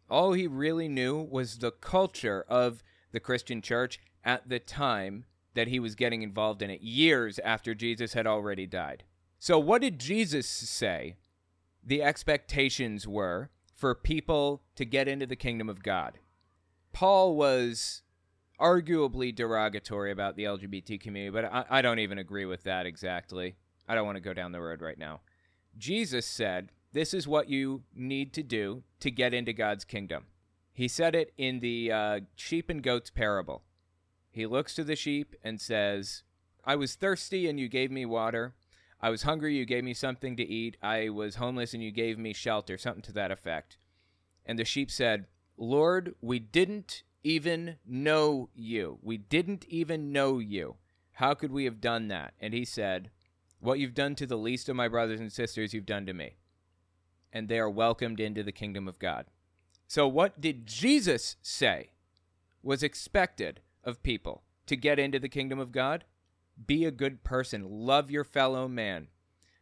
[0.09, 5.25] All he really knew was the culture of the Christian church at the time
[5.55, 9.03] that he was getting involved in it, years after Jesus had already died.
[9.39, 11.17] So, what did Jesus say
[11.85, 16.19] the expectations were for people to get into the kingdom of God?
[16.93, 18.03] Paul was
[18.61, 23.55] arguably derogatory about the LGBT community, but I, I, don't even agree with that exactly.
[23.89, 25.21] I don't want to go down the road right now.
[25.77, 30.25] Jesus said, This is what you need to do to get into God's kingdom.
[30.73, 33.63] He said it in the uh, sheep and goats parable.
[34.31, 36.25] He looks to the sheep and says,
[36.65, 38.55] I was thirsty and you gave me water.
[39.01, 40.77] I was hungry, you gave me something to eat.
[40.83, 43.79] I was homeless and you gave me shelter, something to that effect.
[44.45, 45.27] And the sheep said,
[45.57, 48.99] Lord, we didn't even know you.
[49.03, 50.77] We didn't even know you.
[51.13, 52.35] How could we have done that?
[52.41, 53.11] And he said,
[53.61, 56.37] What you've done to the least of my brothers and sisters, you've done to me.
[57.33, 59.27] And they are welcomed into the kingdom of God.
[59.87, 61.91] So, what did Jesus say
[62.63, 66.05] was expected of people to get into the kingdom of God?
[66.67, 69.09] Be a good person, love your fellow man,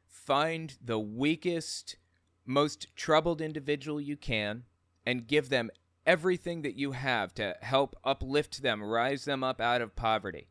[0.06, 1.96] find the weakest,
[2.44, 4.64] most troubled individual you can,
[5.04, 5.70] and give them
[6.06, 10.48] everything that you have to help uplift them, rise them up out of poverty.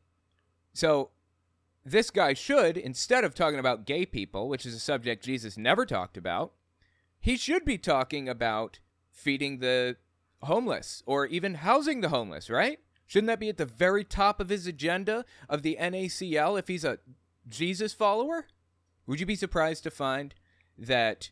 [0.74, 1.12] So,
[1.86, 5.86] this guy should, instead of talking about gay people, which is a subject Jesus never
[5.86, 6.54] talked about,
[7.20, 8.80] he should be talking about
[9.12, 9.98] feeding the
[10.42, 12.80] homeless or even housing the homeless, right?
[13.06, 16.84] Shouldn't that be at the very top of his agenda of the NACL if he's
[16.84, 17.00] a
[17.48, 18.48] Jesus follower?
[19.06, 20.34] Would you be surprised to find
[20.78, 21.30] that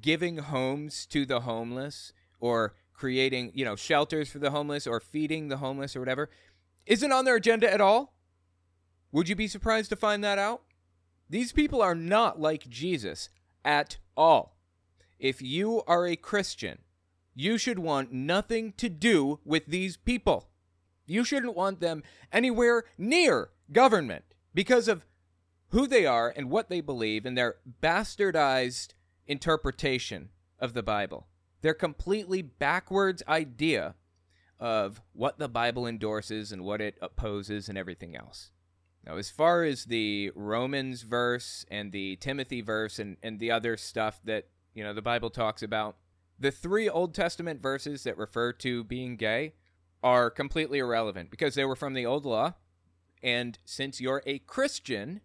[0.00, 5.48] giving homes to the homeless or creating, you know, shelters for the homeless or feeding
[5.48, 6.30] the homeless or whatever
[6.86, 8.14] isn't on their agenda at all?
[9.12, 10.62] Would you be surprised to find that out?
[11.28, 13.28] These people are not like Jesus
[13.64, 14.56] at all.
[15.18, 16.78] If you are a Christian,
[17.34, 20.48] you should want nothing to do with these people.
[21.12, 22.02] You shouldn't want them
[22.32, 25.06] anywhere near government because of
[25.68, 28.94] who they are and what they believe and their bastardized
[29.26, 31.26] interpretation of the Bible
[31.62, 33.94] their completely backwards idea
[34.60, 38.50] of what the Bible endorses and what it opposes and everything else.
[39.06, 43.76] Now, as far as the Romans verse and the Timothy verse and, and the other
[43.76, 45.96] stuff that, you know, the Bible talks about,
[46.38, 49.54] the three Old Testament verses that refer to being gay
[50.02, 52.54] are completely irrelevant because they were from the Old Law.
[53.22, 55.20] And since you're a Christian,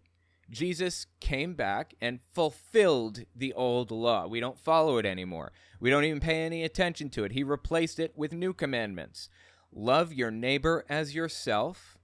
[0.50, 4.26] Jesus came back and fulfilled the old law.
[4.26, 5.52] We don't follow it anymore.
[5.80, 7.32] We don't even pay any attention to it.
[7.32, 9.28] He replaced it with new commandments
[9.70, 11.98] love your neighbor as yourself,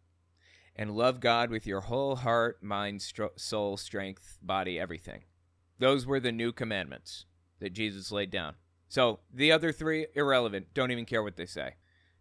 [0.77, 3.03] and love God with your whole heart, mind,
[3.37, 5.22] soul, strength, body, everything.
[5.79, 7.25] Those were the new commandments
[7.61, 8.57] that Jesus laid down.
[8.89, 10.75] So the other three, irrelevant.
[10.75, 11.77] Don't even care what they say.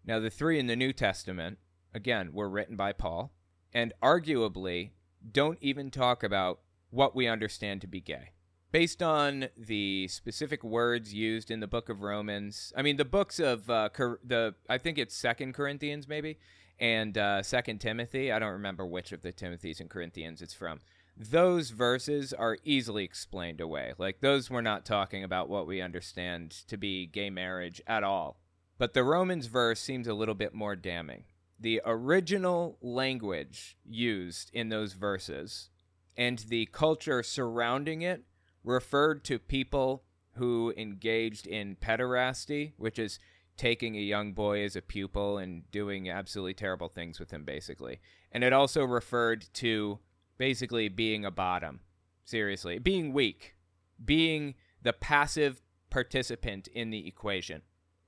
[0.06, 1.60] Now, the three in the New Testament,
[1.93, 3.34] again, were written by Paul,
[3.74, 4.91] and arguably
[5.32, 8.32] don't even talk about what we understand to be gay.
[8.72, 13.39] Based on the specific words used in the book of Romans, I mean the books
[13.39, 16.39] of uh, Cor- the I think it's Second Corinthians maybe
[16.80, 18.32] and uh, Second Timothy.
[18.32, 20.80] I don't remember which of the Timothys and Corinthians it's from.
[21.16, 23.93] Those verses are easily explained away.
[23.99, 28.38] Like those were not talking about what we understand to be gay marriage at all.
[28.84, 31.24] But the Romans verse seems a little bit more damning
[31.58, 35.70] the original language used in those verses
[36.18, 38.26] and the culture surrounding it
[38.62, 40.04] referred to people
[40.34, 43.20] who engaged in pederasty, which is
[43.56, 48.02] taking a young boy as a pupil and doing absolutely terrible things with him, basically.
[48.34, 50.00] And it also referred to
[50.38, 51.80] basically being a bottom,
[52.26, 53.56] seriously, being weak,
[54.04, 57.62] being the passive participant in the equation.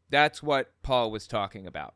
[0.10, 1.96] That's what Paul was talking about.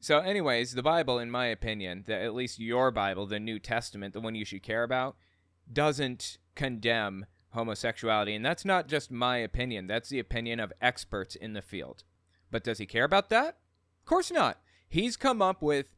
[0.00, 4.12] So, anyways, the Bible, in my opinion, that at least your Bible, the New Testament,
[4.12, 5.16] the one you should care about,
[5.72, 8.34] doesn't condemn homosexuality.
[8.34, 12.04] And that's not just my opinion, that's the opinion of experts in the field.
[12.50, 13.56] But does he care about that?
[14.00, 14.60] Of course not.
[14.88, 15.94] He's come up with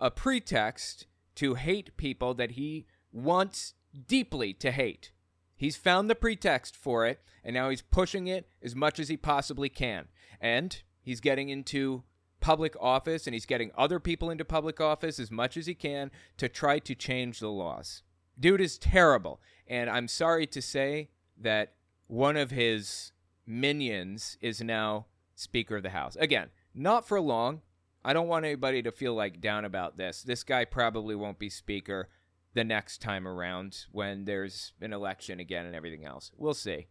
[0.00, 3.74] a pretext to hate people that he wants
[4.08, 5.12] deeply to hate.
[5.56, 9.16] He's found the pretext for it, and now he's pushing it as much as he
[9.16, 10.08] possibly can.
[10.40, 12.04] And he's getting into
[12.40, 16.10] public office and he's getting other people into public office as much as he can
[16.36, 18.02] to try to change the laws.
[18.38, 19.40] Dude is terrible.
[19.66, 21.08] And I'm sorry to say
[21.40, 21.72] that
[22.06, 23.12] one of his
[23.46, 26.16] minions is now Speaker of the House.
[26.16, 27.62] Again, not for long.
[28.04, 30.22] I don't want anybody to feel like down about this.
[30.22, 32.08] This guy probably won't be Speaker
[32.56, 36.32] the next time around when there's an election again and everything else.
[36.38, 36.86] We'll see.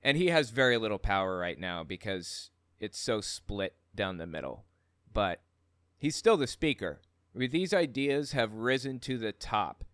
[0.00, 4.64] And he has very little power right now because it's so split down the middle.
[5.12, 5.42] But
[5.98, 7.00] he's still the speaker.
[7.34, 9.84] These ideas have risen to the top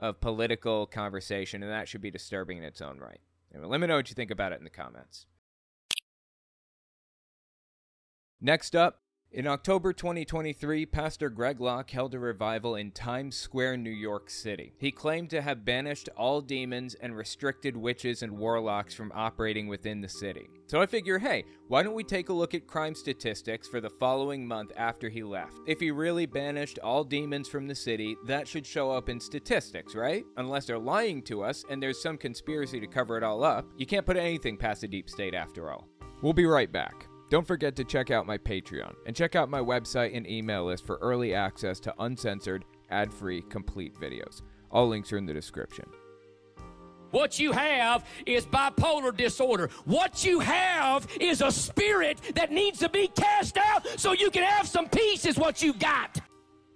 [0.00, 3.20] of political conversation, and that should be disturbing in its own right.
[3.54, 5.26] Let me know what you think about it in the comments.
[8.40, 9.02] Next up,
[9.34, 14.72] in October 2023, Pastor Greg Locke held a revival in Times Square, New York City.
[14.78, 20.00] He claimed to have banished all demons and restricted witches and warlocks from operating within
[20.00, 20.48] the city.
[20.68, 23.90] So I figure, hey, why don't we take a look at crime statistics for the
[23.90, 25.58] following month after he left?
[25.66, 29.96] If he really banished all demons from the city, that should show up in statistics,
[29.96, 30.24] right?
[30.36, 33.84] Unless they're lying to us and there's some conspiracy to cover it all up, you
[33.84, 35.88] can't put anything past the deep state after all.
[36.22, 37.08] We'll be right back.
[37.34, 40.86] Don't forget to check out my Patreon and check out my website and email list
[40.86, 44.42] for early access to uncensored, ad free, complete videos.
[44.70, 45.84] All links are in the description.
[47.10, 49.68] What you have is bipolar disorder.
[49.84, 54.44] What you have is a spirit that needs to be cast out so you can
[54.44, 56.20] have some peace, is what you got.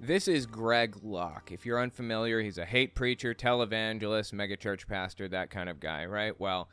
[0.00, 1.52] This is Greg Locke.
[1.52, 6.34] If you're unfamiliar, he's a hate preacher, televangelist, megachurch pastor, that kind of guy, right?
[6.40, 6.68] Well,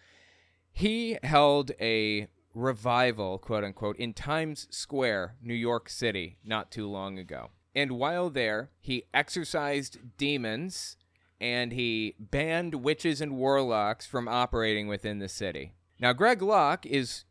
[0.72, 7.20] he held a revival, quote unquote, in Times Square, New York City, not too long
[7.20, 7.51] ago.
[7.76, 10.97] And while there, he exorcised demons
[11.39, 15.74] and he banned witches and warlocks from operating within the city.
[15.99, 17.26] Now, Greg Locke is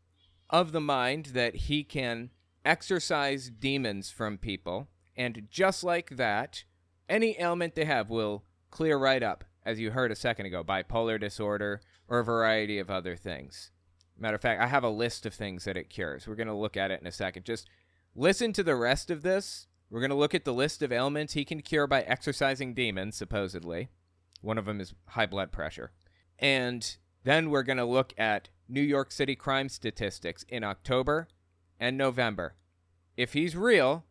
[0.49, 2.29] of the mind that he can
[2.63, 6.63] exorcise demons from people, and just like that,
[7.09, 11.19] any ailment they have will clear right up, as you heard a second ago bipolar
[11.19, 13.71] disorder or a variety of other things.
[14.17, 16.27] Matter of fact, I have a list of things that it cures.
[16.27, 17.45] We're going to look at it in a second.
[17.45, 17.67] Just
[18.15, 19.67] listen to the rest of this.
[19.89, 23.15] We're going to look at the list of ailments he can cure by exorcising demons,
[23.17, 23.89] supposedly.
[24.41, 25.91] One of them is high blood pressure.
[26.39, 31.27] And then we're going to look at New York City crime statistics in October
[31.79, 32.55] and November.
[33.17, 34.05] If he's real,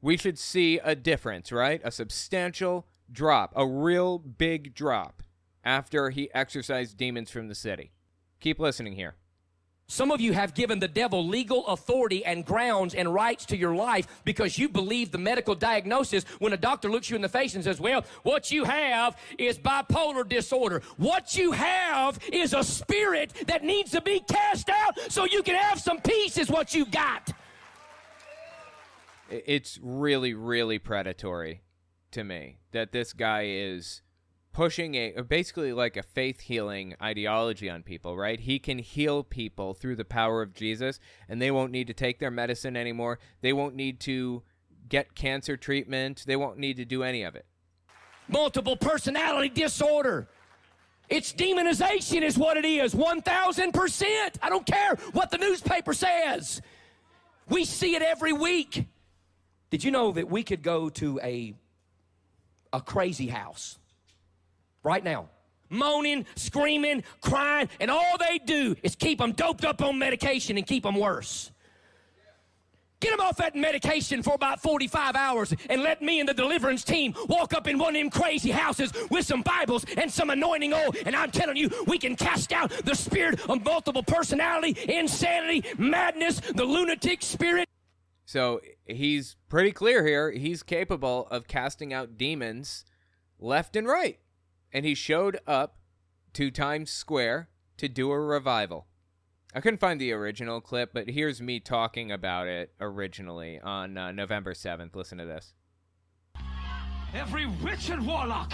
[0.00, 1.80] we should see a difference, right?
[1.84, 5.22] A substantial drop, a real big drop
[5.64, 7.92] after he exorcised demons from the city.
[8.40, 9.14] Keep listening here.
[9.86, 13.74] Some of you have given the devil legal authority and grounds and rights to your
[13.74, 17.54] life because you believe the medical diagnosis when a doctor looks you in the face
[17.54, 20.80] and says, Well, what you have is bipolar disorder.
[20.96, 25.54] What you have is a spirit that needs to be cast out so you can
[25.54, 27.30] have some peace, is what you got.
[29.30, 31.62] It's really, really predatory
[32.12, 34.00] to me that this guy is
[34.54, 38.40] pushing a uh, basically like a faith healing ideology on people, right?
[38.40, 40.98] He can heal people through the power of Jesus
[41.28, 43.18] and they won't need to take their medicine anymore.
[43.42, 44.42] They won't need to
[44.88, 46.24] get cancer treatment.
[46.26, 47.44] They won't need to do any of it.
[48.28, 50.28] Multiple personality disorder.
[51.10, 52.94] It's demonization, is what it is.
[52.94, 54.36] 1000%.
[54.42, 56.62] I don't care what the newspaper says.
[57.48, 58.86] We see it every week.
[59.68, 61.54] Did you know that we could go to a,
[62.72, 63.78] a crazy house?
[64.84, 65.28] Right now.
[65.70, 70.66] Moaning, screaming, crying, and all they do is keep them doped up on medication and
[70.66, 71.50] keep them worse.
[73.00, 76.84] Get them off that medication for about 45 hours and let me and the deliverance
[76.84, 80.72] team walk up in one of them crazy houses with some Bibles and some anointing
[80.72, 80.90] oil.
[81.04, 86.40] And I'm telling you, we can cast out the spirit of multiple personality, insanity, madness,
[86.40, 87.68] the lunatic spirit.
[88.24, 90.30] So he's pretty clear here.
[90.30, 92.86] He's capable of casting out demons
[93.38, 94.18] left and right
[94.74, 95.76] and he showed up
[96.32, 98.88] to Times Square to do a revival.
[99.54, 104.10] I couldn't find the original clip, but here's me talking about it originally on uh,
[104.10, 104.96] November 7th.
[104.96, 105.54] Listen to this.
[107.14, 108.52] Every witch and warlock,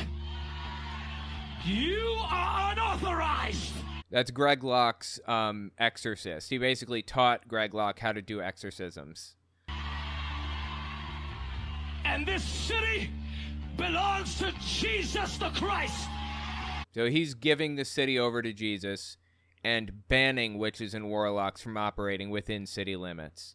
[1.64, 3.72] you are unauthorized.
[4.10, 6.50] That's Greg Locke's um, exorcist.
[6.50, 9.36] He basically taught Greg Locke how to do exorcisms.
[12.04, 13.10] And this city
[13.76, 16.08] belongs to Jesus the Christ.
[16.92, 19.16] So he's giving the city over to Jesus
[19.62, 23.54] and banning witches and warlocks from operating within city limits.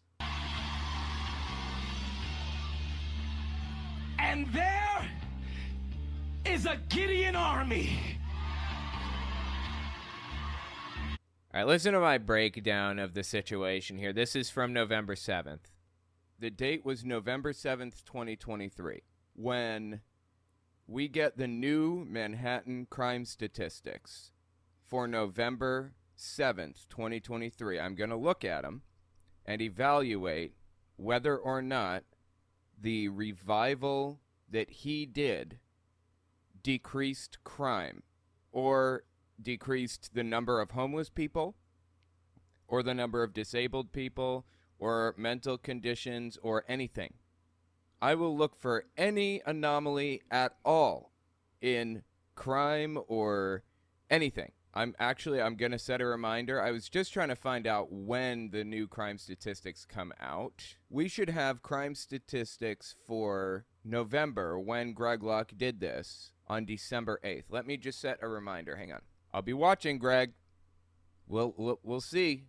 [4.18, 5.10] And there
[6.44, 7.98] is a Gideon army.
[11.54, 14.12] All right, listen to my breakdown of the situation here.
[14.12, 15.70] This is from November 7th.
[16.38, 19.02] The date was November 7th, 2023,
[19.36, 20.00] when
[20.86, 24.32] we get the new Manhattan crime statistics
[24.86, 27.78] for November 7th, 2023.
[27.78, 28.82] I'm going to look at them
[29.44, 30.54] and evaluate
[30.96, 32.04] whether or not
[32.80, 35.58] the revival that he did
[36.62, 38.02] decreased crime
[38.52, 39.04] or
[39.40, 41.56] decreased the number of homeless people
[42.66, 44.46] or the number of disabled people
[44.78, 47.14] or mental conditions or anything.
[48.00, 51.12] I will look for any anomaly at all
[51.60, 52.02] in
[52.34, 53.62] crime or
[54.10, 54.52] anything.
[54.74, 56.60] I'm actually I'm going to set a reminder.
[56.60, 60.76] I was just trying to find out when the new crime statistics come out.
[60.90, 67.44] We should have crime statistics for November when Greg Locke did this on December 8th.
[67.48, 68.76] Let me just set a reminder.
[68.76, 69.00] Hang on.
[69.32, 70.32] I'll be watching, Greg.
[71.26, 72.44] We'll we'll, we'll see.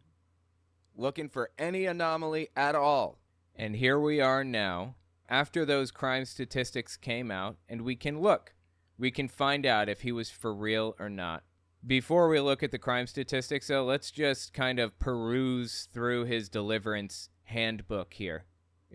[0.98, 3.20] Looking for any anomaly at all.
[3.56, 4.97] And here we are now
[5.30, 8.54] after those crime statistics came out and we can look.
[8.98, 11.44] We can find out if he was for real or not.
[11.86, 16.50] Before we look at the crime statistics, though, let's just kind of peruse through his
[16.50, 18.46] deliverance handbook here.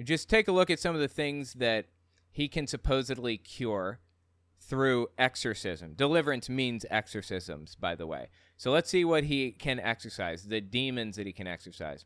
[0.03, 1.87] Just take a look at some of the things that
[2.31, 4.01] he can supposedly cure
[4.59, 5.95] through exorcism.
[5.95, 8.29] Deliverance means exorcisms, by the way.
[8.57, 12.05] So let's see what he can exercise, the demons that he can exercise.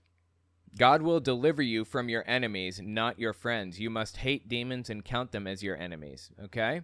[0.77, 3.81] God will deliver you from your enemies, not your friends.
[3.81, 6.31] You must hate demons and count them as your enemies.
[6.45, 6.83] Okay?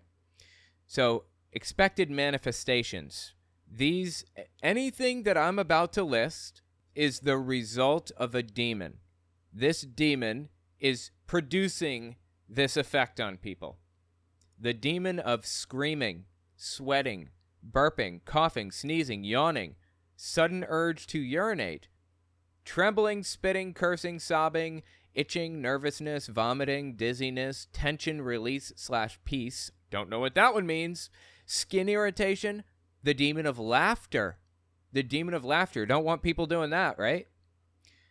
[0.87, 3.35] So, expected manifestations.
[3.71, 4.25] These,
[4.63, 6.63] anything that I'm about to list
[6.95, 8.99] is the result of a demon.
[9.53, 10.49] This demon
[10.81, 12.17] is producing
[12.49, 13.79] this effect on people.
[14.59, 16.25] The demon of screaming,
[16.57, 17.31] sweating,
[17.69, 19.77] burping, coughing, sneezing, yawning,
[20.17, 21.89] sudden urge to urinate,
[22.65, 24.83] trembling, spitting, cursing, sobbing,
[25.15, 29.71] itching, nervousness, vomiting, dizziness, tension, release slash peace.
[29.91, 31.11] Don't know what that one means.
[31.47, 32.65] Skin irritation,
[33.03, 34.39] the demon of laughter.
[34.93, 35.87] The demon of laughter.
[35.87, 37.27] Don't want people doing that, right?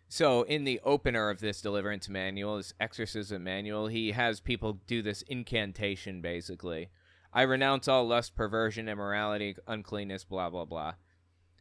[0.07, 5.01] So, in the opener of this deliverance manual, this exorcism manual, he has people do
[5.01, 6.89] this incantation basically.
[7.31, 10.95] I renounce all lust, perversion, immorality, uncleanness, blah, blah, blah.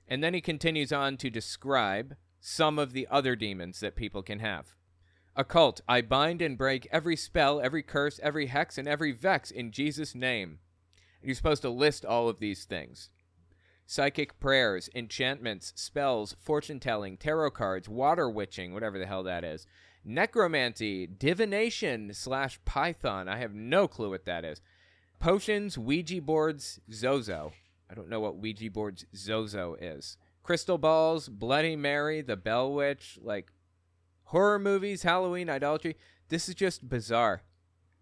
[0.09, 4.39] And then he continues on to describe some of the other demons that people can
[4.39, 4.75] have.
[5.37, 9.71] Occult, I bind and break every spell, every curse, every hex, and every vex in
[9.71, 10.59] Jesus' name.
[11.23, 13.11] You're supposed to list all of these things
[13.87, 19.67] psychic prayers, enchantments, spells, fortune telling, tarot cards, water witching, whatever the hell that is,
[20.05, 23.29] necromancy, divination slash python.
[23.29, 24.61] I have no clue what that is.
[25.19, 27.53] Potions, Ouija boards, Zozo.
[27.91, 30.17] I don't know what Ouija boards Zozo is.
[30.43, 33.53] Crystal balls, Bloody Mary, the Bell Witch, like
[34.25, 35.97] horror movies, Halloween, idolatry.
[36.29, 37.43] This is just bizarre.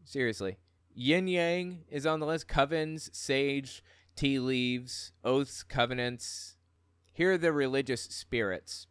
[0.04, 0.58] Seriously.
[0.94, 2.48] Yin Yang is on the list.
[2.48, 3.82] Covens, Sage,
[4.16, 6.56] tea leaves, oaths, covenants.
[7.12, 8.86] Here are the religious spirits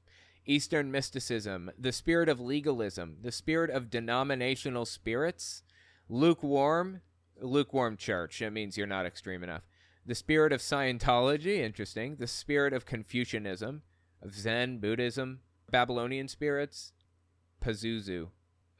[0.45, 5.64] Eastern mysticism, the spirit of legalism, the spirit of denominational spirits,
[6.08, 7.02] lukewarm,
[7.41, 8.39] lukewarm church.
[8.39, 9.64] That means you're not extreme enough.
[10.08, 12.16] The spirit of Scientology, interesting.
[12.16, 13.82] The spirit of Confucianism,
[14.22, 16.93] of Zen, Buddhism, Babylonian spirits,
[17.62, 18.30] Pazuzu.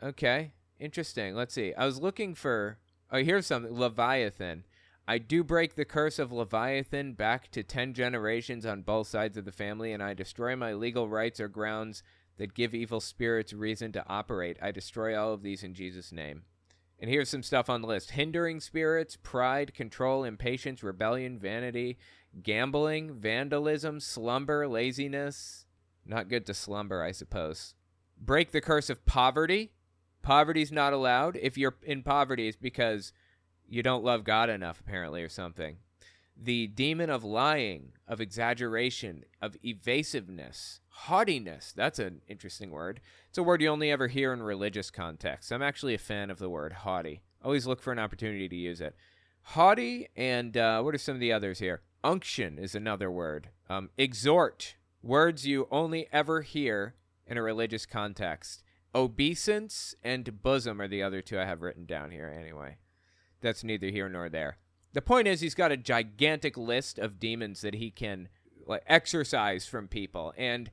[0.02, 1.36] Okay, interesting.
[1.36, 1.74] Let's see.
[1.74, 2.80] I was looking for.
[3.12, 3.78] Oh, here's something.
[3.78, 4.64] Leviathan.
[5.06, 9.44] I do break the curse of Leviathan back to 10 generations on both sides of
[9.44, 12.04] the family, and I destroy my legal rights or grounds
[12.38, 14.58] that give evil spirits reason to operate.
[14.62, 16.44] I destroy all of these in Jesus' name.
[17.00, 21.98] And here's some stuff on the list hindering spirits, pride, control, impatience, rebellion, vanity,
[22.42, 25.66] gambling, vandalism, slumber, laziness.
[26.06, 27.76] Not good to slumber, I suppose.
[28.20, 29.72] Break the curse of poverty.
[30.24, 31.38] Poverty's not allowed.
[31.38, 33.14] If you're in poverty, it's because
[33.68, 35.78] you don't love God enough, apparently, or something.
[36.40, 41.74] The demon of lying, of exaggeration, of evasiveness, haughtiness.
[41.76, 43.02] That's an interesting word.
[43.30, 45.52] It's a word you only ever hear in religious contexts.
[45.52, 47.22] I'm actually a fan of the word haughty.
[47.44, 48.96] Always look for an opportunity to use it.
[49.42, 51.82] Haughty, and uh, what are some of the others here?
[52.04, 53.50] Unction is another word.
[53.70, 58.64] Um, exhort, words you only ever hear in a religious context.
[58.94, 62.78] Obeisance and bosom are the other two I have written down here, anyway
[63.42, 64.58] that's neither here nor there.
[64.98, 68.30] The point is, he's got a gigantic list of demons that he can
[68.66, 70.72] like exorcise from people, and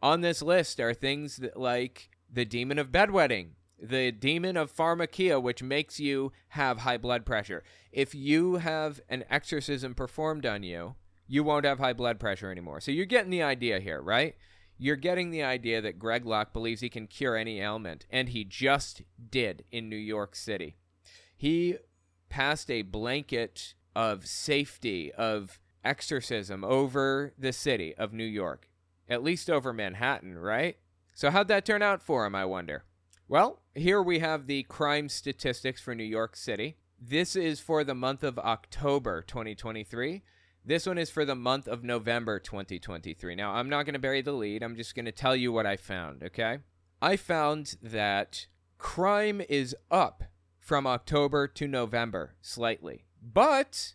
[0.00, 3.48] on this list are things that, like the demon of bedwetting,
[3.78, 7.62] the demon of pharmakia, which makes you have high blood pressure.
[7.92, 10.94] If you have an exorcism performed on you,
[11.26, 12.80] you won't have high blood pressure anymore.
[12.80, 14.36] So you're getting the idea here, right?
[14.78, 18.42] You're getting the idea that Greg Locke believes he can cure any ailment, and he
[18.42, 20.76] just did in New York City.
[21.36, 21.76] He
[22.28, 28.68] passed a blanket of safety, of exorcism over the city of New York,
[29.08, 30.76] at least over Manhattan, right?
[31.14, 32.84] So, how'd that turn out for him, I wonder?
[33.28, 36.76] Well, here we have the crime statistics for New York City.
[37.00, 40.22] This is for the month of October 2023.
[40.64, 43.34] This one is for the month of November 2023.
[43.34, 44.62] Now, I'm not going to bury the lead.
[44.62, 46.58] I'm just going to tell you what I found, okay?
[47.00, 48.46] I found that
[48.78, 50.24] crime is up
[50.66, 53.94] from October to November slightly, but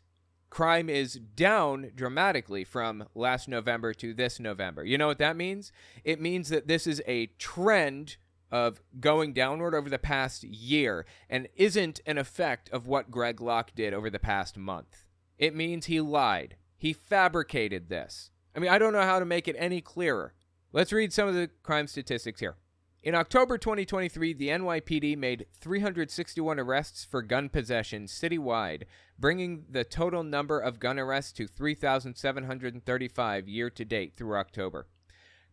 [0.50, 4.86] crime is down dramatically from last November to this November.
[4.86, 5.74] You know what that means?
[6.06, 8.16] It means that this is a trend
[8.50, 13.72] of going downward over the past year and isn't an effect of what Greg Locke
[13.76, 15.04] did over the past month.
[15.38, 16.56] It means he lied.
[16.78, 18.32] He fabricated this.
[18.56, 20.34] I mean, I don't know how to make it any clearer.
[20.72, 22.56] Let's read some of the crime statistics here.
[23.04, 28.84] In October 2023, the NYPD made 361 arrests for gun possession citywide,
[29.18, 34.86] bringing the total number of gun arrests to 3,735 year to date through October.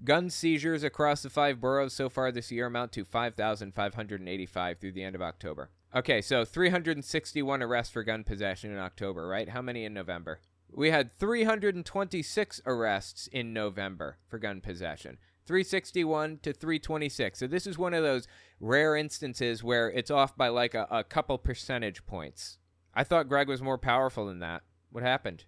[0.05, 5.03] Gun seizures across the five boroughs so far this year amount to 5,585 through the
[5.03, 5.71] end of October.
[5.97, 9.49] Okay, so 361 arrests for gun possession in October, right?
[9.49, 10.41] How many in November?
[10.71, 15.17] We had 326 arrests in November for gun possession.
[15.49, 17.39] 361 to 326.
[17.39, 18.29] So this is one of those
[18.61, 22.59] rare instances where it's off by like a, a couple percentage points.
[22.95, 24.61] I thought Greg was more powerful than that.
[24.91, 25.47] What happened?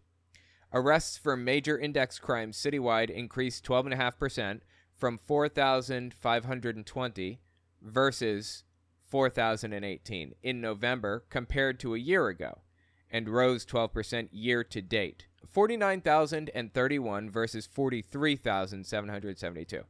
[0.73, 4.61] Arrests for major index crimes citywide increased 12.5%
[4.97, 7.41] from 4,520
[7.83, 8.65] versus
[9.07, 12.63] 4,018 in November compared to a year ago
[13.11, 15.27] and rose 12% year to date.
[15.49, 19.85] 49,031 versus 43,772.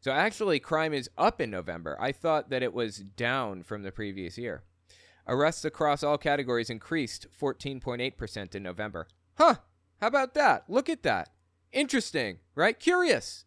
[0.00, 1.96] So actually, crime is up in November.
[2.00, 4.62] I thought that it was down from the previous year.
[5.26, 9.08] Arrests across all categories increased 14.8% in November.
[9.36, 9.54] Huh,
[10.00, 10.64] how about that?
[10.68, 11.30] Look at that.
[11.72, 12.78] Interesting, right?
[12.78, 13.46] Curious.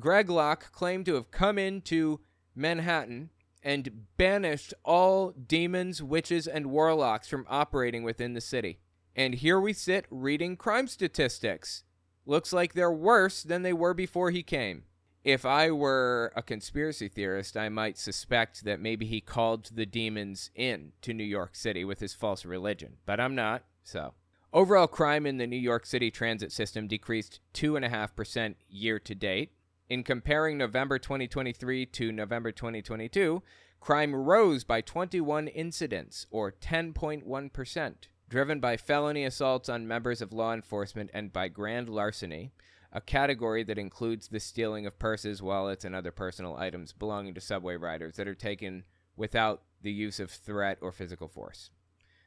[0.00, 2.18] Greg Locke claimed to have come into
[2.54, 3.30] Manhattan
[3.62, 8.80] and banished all demons, witches, and warlocks from operating within the city.
[9.14, 11.84] And here we sit reading crime statistics.
[12.24, 14.84] Looks like they're worse than they were before he came.
[15.24, 20.50] If I were a conspiracy theorist, I might suspect that maybe he called the demons
[20.54, 24.14] in to New York City with his false religion, but I'm not, so.
[24.52, 29.52] Overall crime in the New York City transit system decreased 2.5% year to date.
[29.88, 33.42] In comparing November 2023 to November 2022,
[33.80, 37.94] crime rose by 21 incidents, or 10.1%,
[38.32, 42.50] driven by felony assaults on members of law enforcement and by grand larceny,
[42.90, 47.42] a category that includes the stealing of purses, wallets, and other personal items belonging to
[47.42, 48.84] subway riders that are taken
[49.18, 51.68] without the use of threat or physical force.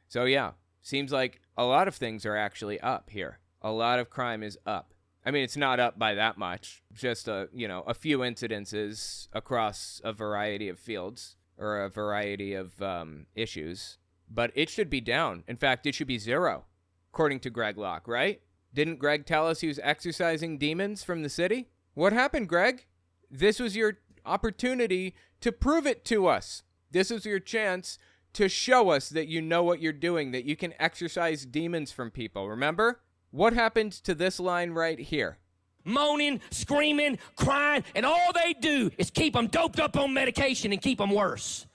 [0.06, 3.40] So, yeah, seems like a lot of things are actually up here.
[3.60, 4.94] A lot of crime is up.
[5.24, 6.84] I mean, it's not up by that much.
[6.92, 12.54] Just a you know a few incidences across a variety of fields or a variety
[12.54, 13.98] of um, issues,
[14.30, 15.44] but it should be down.
[15.46, 16.64] In fact, it should be zero,
[17.12, 18.08] according to Greg Locke.
[18.08, 18.40] Right?
[18.74, 21.68] Didn't Greg tell us he was exorcising demons from the city?
[21.94, 22.86] What happened, Greg?
[23.30, 26.62] This was your opportunity to prove it to us.
[26.90, 27.98] This was your chance
[28.34, 32.10] to show us that you know what you're doing, that you can exorcise demons from
[32.10, 32.48] people.
[32.48, 33.00] Remember?
[33.30, 35.38] What happened to this line right here?
[35.84, 40.82] Moaning, screaming, crying, and all they do is keep them doped up on medication and
[40.82, 41.66] keep them worse.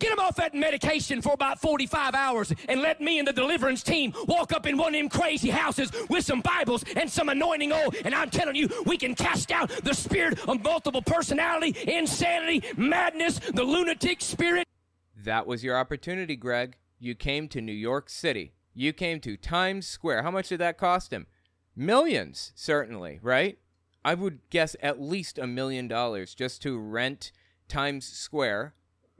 [0.00, 3.82] Get them off that medication for about 45 hours and let me and the deliverance
[3.82, 7.70] team walk up in one of them crazy houses with some Bibles and some anointing
[7.70, 7.92] oil.
[8.04, 13.40] And I'm telling you, we can cast out the spirit of multiple personality, insanity, madness,
[13.40, 14.66] the lunatic spirit.
[15.14, 16.76] That was your opportunity, Greg.
[16.98, 18.54] You came to New York City.
[18.72, 20.22] You came to Times Square.
[20.22, 21.26] How much did that cost him?
[21.76, 23.58] Millions, certainly, right?
[24.02, 27.32] I would guess at least a million dollars just to rent
[27.68, 28.74] Times Square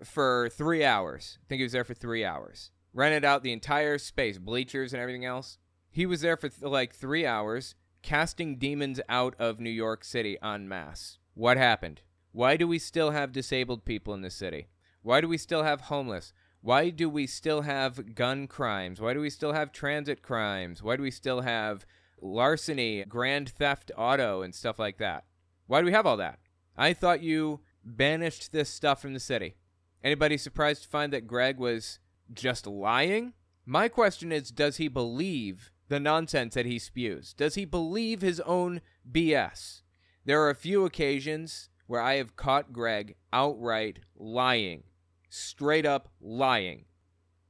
[0.05, 1.38] for three hours.
[1.42, 2.70] I think he was there for three hours.
[2.92, 5.59] Rented out the entire space, bleachers and everything else.
[5.90, 10.38] He was there for th- like three hours, casting demons out of New York City
[10.42, 11.18] en masse.
[11.34, 12.03] What happened?
[12.32, 14.68] Why do we still have disabled people in the city?
[15.03, 16.32] Why do we still have homeless?
[16.62, 19.01] Why do we still have gun crimes?
[19.01, 20.82] Why do we still have transit crimes?
[20.82, 21.86] Why do we still have
[22.20, 25.24] larceny, grand theft auto, and stuff like that?
[25.66, 26.38] Why do we have all that?
[26.76, 29.55] I thought you banished this stuff from the city.
[30.03, 31.98] Anybody surprised to find that Greg was
[32.32, 33.34] just lying?
[33.66, 37.34] My question is does he believe the nonsense that he spews?
[37.34, 38.80] Does he believe his own
[39.11, 39.82] BS?
[40.24, 44.84] There are a few occasions where I have caught Greg outright lying
[45.30, 46.84] straight up lying.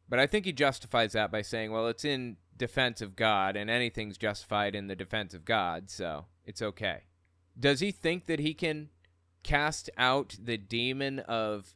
[0.08, 3.70] But I think he justifies that by saying, well, it's in defense of God, and
[3.70, 7.04] anything's justified in the defense of God, so it's okay.
[7.58, 8.90] Does he think that he can
[9.42, 11.74] cast out the demon of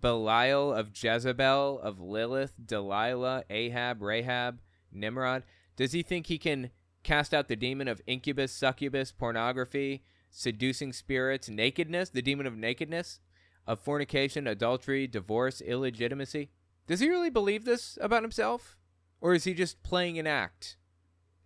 [0.00, 5.44] Belial of Jezebel, of Lilith, Delilah, Ahab, Rahab, Nimrod?
[5.76, 6.70] Does he think he can
[7.02, 13.20] cast out the demon of incubus, succubus, pornography, seducing spirits, nakedness, the demon of nakedness,
[13.66, 16.50] of fornication, adultery, divorce, illegitimacy?
[16.86, 18.76] Does he really believe this about himself?
[19.20, 20.76] Or is he just playing an act?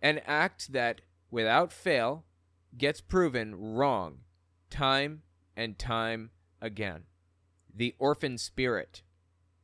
[0.01, 2.25] An act that, without fail,
[2.77, 4.19] gets proven wrong
[4.69, 5.23] time
[5.55, 6.31] and time
[6.61, 7.03] again.
[7.77, 9.03] The orphan spirit,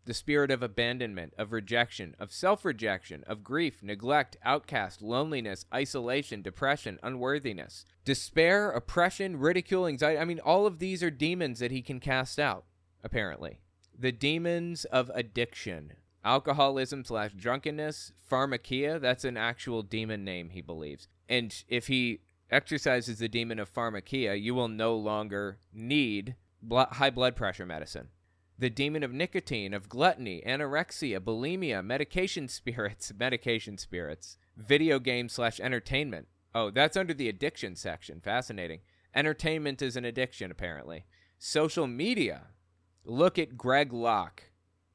[0.05, 6.43] the spirit of abandonment, of rejection, of self rejection, of grief, neglect, outcast, loneliness, isolation,
[6.43, 10.19] depression, unworthiness, despair, oppression, ridicule, anxiety.
[10.19, 12.65] I mean, all of these are demons that he can cast out,
[13.03, 13.61] apparently.
[13.97, 15.93] The demons of addiction,
[16.23, 21.07] alcoholism slash drunkenness, pharmakia, that's an actual demon name, he believes.
[21.27, 22.19] And if he
[22.51, 28.09] exercises the demon of pharmakia, you will no longer need blo- high blood pressure medicine.
[28.57, 35.59] The demon of nicotine, of gluttony, anorexia, bulimia, medication spirits, medication spirits, video game slash
[35.59, 36.27] entertainment.
[36.55, 38.21] Oh, that's under the addiction section.
[38.21, 38.79] Fascinating.
[39.15, 41.05] Entertainment is an addiction, apparently.
[41.37, 42.47] Social media.
[43.05, 44.43] Look at Greg Locke,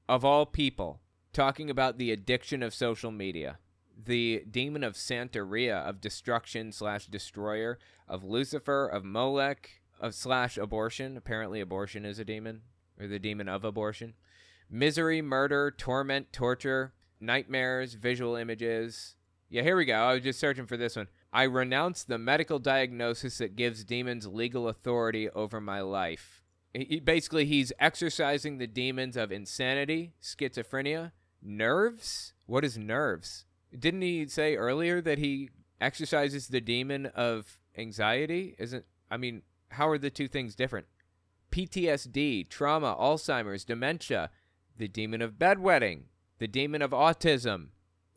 [0.09, 1.01] of all people,
[1.33, 3.59] talking about the addiction of social media
[4.05, 11.17] the demon of Santeria, of destruction slash destroyer, of Lucifer, of Molech, of slash abortion.
[11.17, 12.63] Apparently, abortion is a demon,
[12.99, 14.15] or the demon of abortion.
[14.71, 19.17] Misery, murder, torment, torture, nightmares, visual images.
[19.49, 19.95] Yeah, here we go.
[19.95, 21.09] I was just searching for this one.
[21.33, 26.43] I renounce the medical diagnosis that gives demons legal authority over my life.
[26.75, 32.35] He, basically, he's exercising the demons of insanity, schizophrenia, nerves.
[32.47, 33.47] What is nerves?
[33.77, 38.55] Didn't he say earlier that he exercises the demon of anxiety?
[38.59, 40.87] Isn't I mean, how are the two things different?
[41.51, 44.31] PTSD, trauma, Alzheimer's, dementia,
[44.77, 46.03] the demon of bedwetting,
[46.39, 47.69] the demon of autism.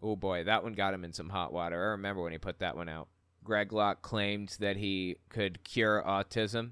[0.01, 1.81] Oh boy, that one got him in some hot water.
[1.81, 3.07] I remember when he put that one out.
[3.43, 6.71] Greg Locke claimed that he could cure autism.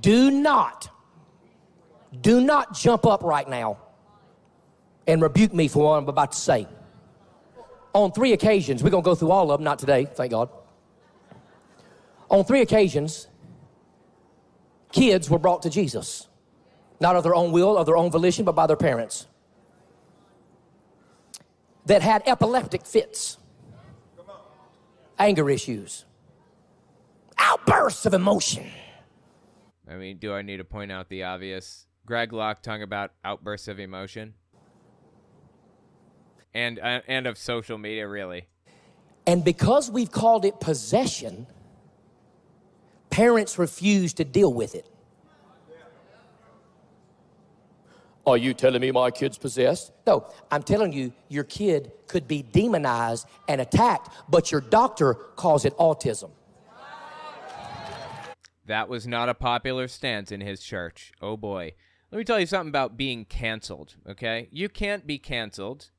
[0.00, 0.88] Do not,
[2.20, 3.78] do not jump up right now
[5.06, 6.66] and rebuke me for what I'm about to say
[7.94, 10.50] on three occasions, we're going to go through all of them, not today, thank God.
[12.28, 13.28] On three occasions,
[14.94, 16.28] kids were brought to Jesus,
[17.00, 19.26] not of their own will, of their own volition, but by their parents,
[21.84, 23.38] that had epileptic fits,
[25.18, 26.04] anger issues,
[27.36, 28.70] outbursts of emotion.
[29.90, 31.86] I mean, do I need to point out the obvious?
[32.06, 34.34] Greg Locke talking about outbursts of emotion
[36.54, 38.46] and uh, and of social media really.
[39.26, 41.46] And because we've called it possession,
[43.14, 44.88] parents refuse to deal with it.
[48.26, 49.92] Are you telling me my kid's possessed?
[50.04, 55.64] No, I'm telling you, your kid could be demonized and attacked, but your doctor calls
[55.64, 56.32] it autism.
[58.66, 61.12] That was not a popular stance in his church.
[61.22, 61.74] Oh boy.
[62.10, 64.48] Let me tell you something about being canceled, okay?
[64.50, 65.90] You can't be canceled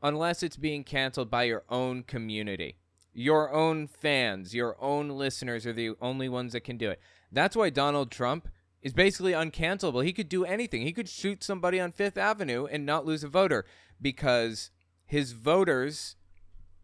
[0.00, 2.76] unless it's being canceled by your own community.
[3.12, 7.00] Your own fans, your own listeners are the only ones that can do it.
[7.30, 8.48] That's why Donald Trump
[8.80, 10.04] is basically uncancelable.
[10.04, 10.82] He could do anything.
[10.82, 13.64] He could shoot somebody on Fifth Avenue and not lose a voter
[14.00, 14.70] because
[15.04, 16.16] his voters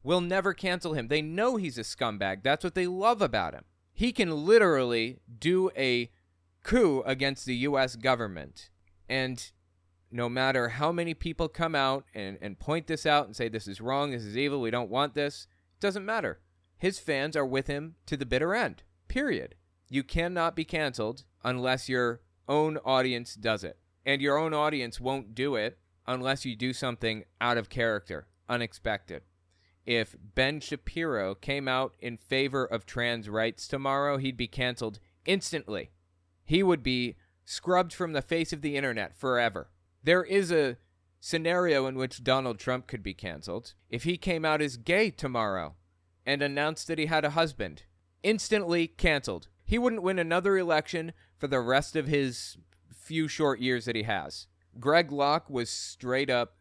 [0.02, 1.08] will never cancel him.
[1.08, 2.42] They know he's a scumbag.
[2.42, 3.64] That's what they love about him.
[3.92, 6.10] He can literally do a
[6.62, 7.96] coup against the U.S.
[7.96, 8.70] government
[9.08, 9.50] and
[10.10, 13.68] no matter how many people come out and, and point this out and say this
[13.68, 15.46] is wrong, this is evil, we don't want this,
[15.80, 16.40] doesn't matter.
[16.78, 18.82] His fans are with him to the bitter end.
[19.08, 19.54] Period.
[19.88, 23.78] You cannot be canceled unless your own audience does it.
[24.04, 29.22] And your own audience won't do it unless you do something out of character, unexpected.
[29.84, 35.90] If Ben Shapiro came out in favor of trans rights tomorrow, he'd be canceled instantly.
[36.44, 39.70] He would be scrubbed from the face of the internet forever.
[40.02, 40.76] There is a
[41.20, 45.74] scenario in which Donald Trump could be canceled if he came out as gay tomorrow
[46.24, 47.84] and announced that he had a husband.
[48.22, 49.48] Instantly canceled.
[49.64, 52.56] He wouldn't win another election for the rest of his
[52.92, 54.46] few short years that he has.
[54.78, 56.56] Greg Locke was straight up,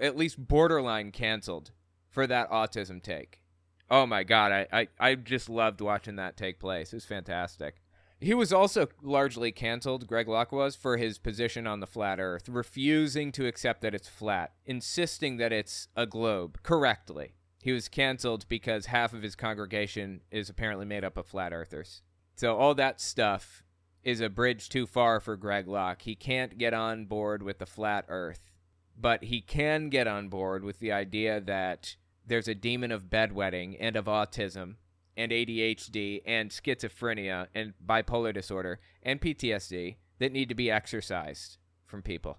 [0.00, 1.72] at least borderline canceled
[2.10, 3.42] for that autism take.
[3.90, 6.92] Oh my God, I, I, I just loved watching that take place.
[6.92, 7.76] It was fantastic.
[8.20, 12.48] He was also largely canceled, Greg Locke was, for his position on the flat earth,
[12.48, 17.34] refusing to accept that it's flat, insisting that it's a globe correctly.
[17.62, 22.02] He was canceled because half of his congregation is apparently made up of flat earthers.
[22.34, 23.62] So all that stuff
[24.02, 26.02] is a bridge too far for Greg Locke.
[26.02, 28.50] He can't get on board with the flat earth,
[28.96, 31.96] but he can get on board with the idea that
[32.26, 34.76] there's a demon of bedwetting and of autism
[35.18, 42.02] and ADHD and schizophrenia and bipolar disorder and PTSD that need to be exorcised from
[42.02, 42.38] people.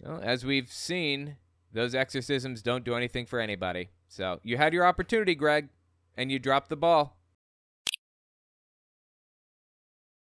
[0.00, 1.36] Well, as we've seen,
[1.72, 3.90] those exorcisms don't do anything for anybody.
[4.08, 5.68] So you had your opportunity, Greg,
[6.16, 7.18] and you dropped the ball.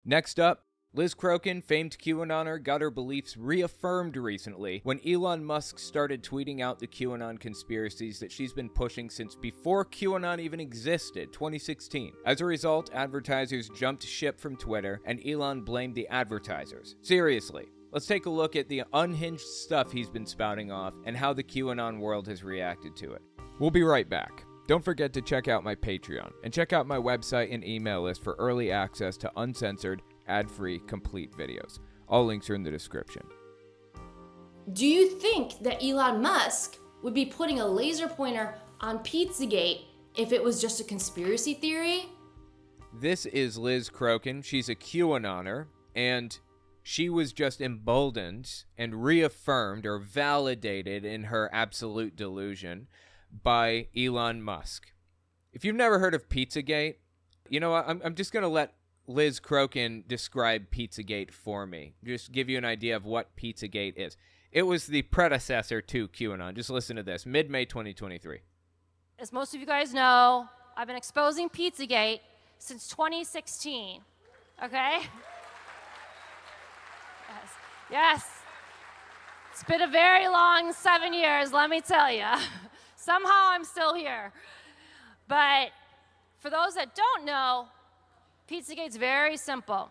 [0.04, 0.64] Next up,
[0.94, 6.78] Liz Crokin, famed QAnoner, got her beliefs reaffirmed recently when Elon Musk started tweeting out
[6.78, 12.14] the QAnon conspiracies that she's been pushing since before QAnon even existed, 2016.
[12.24, 16.96] As a result, advertisers jumped ship from Twitter, and Elon blamed the advertisers.
[17.02, 17.66] Seriously.
[17.92, 21.44] Let's take a look at the unhinged stuff he's been spouting off and how the
[21.44, 23.22] QAnon world has reacted to it.
[23.60, 24.44] We'll be right back.
[24.68, 28.22] Don't forget to check out my Patreon and check out my website and email list
[28.22, 31.78] for early access to uncensored, ad free, complete videos.
[32.08, 33.22] All links are in the description.
[34.72, 39.84] Do you think that Elon Musk would be putting a laser pointer on Pizzagate
[40.16, 42.06] if it was just a conspiracy theory?
[42.92, 44.44] This is Liz Crokin.
[44.44, 46.38] She's a QAnoner, and
[46.82, 52.88] she was just emboldened and reaffirmed or validated in her absolute delusion
[53.42, 54.92] by Elon Musk.
[55.52, 56.96] If you've never heard of Pizzagate,
[57.48, 58.74] you know, I'm, I'm just going to let
[59.08, 61.94] Liz Crokin describe Pizzagate for me.
[62.04, 64.18] Just give you an idea of what Pizzagate is.
[64.52, 66.54] It was the predecessor to QAnon.
[66.54, 68.40] Just listen to this mid May 2023.
[69.18, 70.46] As most of you guys know,
[70.76, 72.20] I've been exposing Pizzagate
[72.58, 74.02] since 2016.
[74.62, 74.98] Okay?
[77.28, 77.50] Yes.
[77.90, 78.24] Yes.
[79.52, 82.26] It's been a very long seven years, let me tell you.
[82.96, 84.32] Somehow I'm still here.
[85.28, 85.70] But
[86.38, 87.68] for those that don't know,
[88.50, 89.90] Pizzagate's very simple.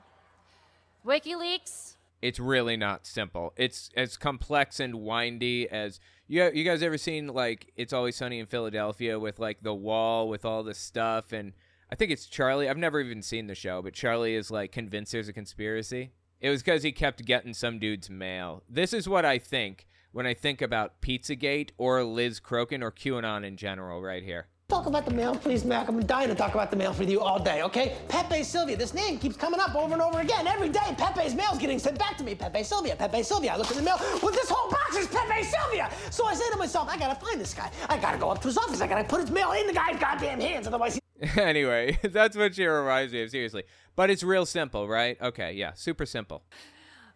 [1.06, 1.96] WikiLeaks.
[2.22, 3.54] It's really not simple.
[3.56, 6.50] It's as complex and windy as you.
[6.52, 10.44] You guys ever seen like It's Always Sunny in Philadelphia with like the wall with
[10.44, 11.54] all the stuff and
[11.92, 12.68] I think it's Charlie.
[12.68, 16.12] I've never even seen the show, but Charlie is like convinced there's a conspiracy.
[16.42, 18.64] It was because he kept getting some dude's mail.
[18.68, 23.46] This is what I think when I think about Pizzagate or Liz Crokin or QAnon
[23.46, 24.48] in general, right here.
[24.70, 25.88] Talk about the mail, please, Mac.
[25.88, 27.96] I'm dying to talk about the mail with you all day, okay?
[28.10, 28.76] Pepe Sylvia.
[28.76, 30.46] This name keeps coming up over and over again.
[30.46, 32.36] Every day, Pepe's mail's getting sent back to me.
[32.36, 33.54] Pepe Sylvia, Pepe Sylvia.
[33.54, 33.96] I look in the mail.
[34.22, 35.90] Well, this whole box is Pepe Sylvia.
[36.10, 37.72] So I say to myself, I gotta find this guy.
[37.88, 38.82] I gotta go up to his office.
[38.82, 40.68] I gotta put his mail in the guy's goddamn hands.
[40.68, 41.02] Otherwise, he.
[41.42, 43.64] anyway, that's what she reminds me of, seriously.
[43.96, 45.18] But it's real simple, right?
[45.22, 46.44] Okay, yeah, super simple.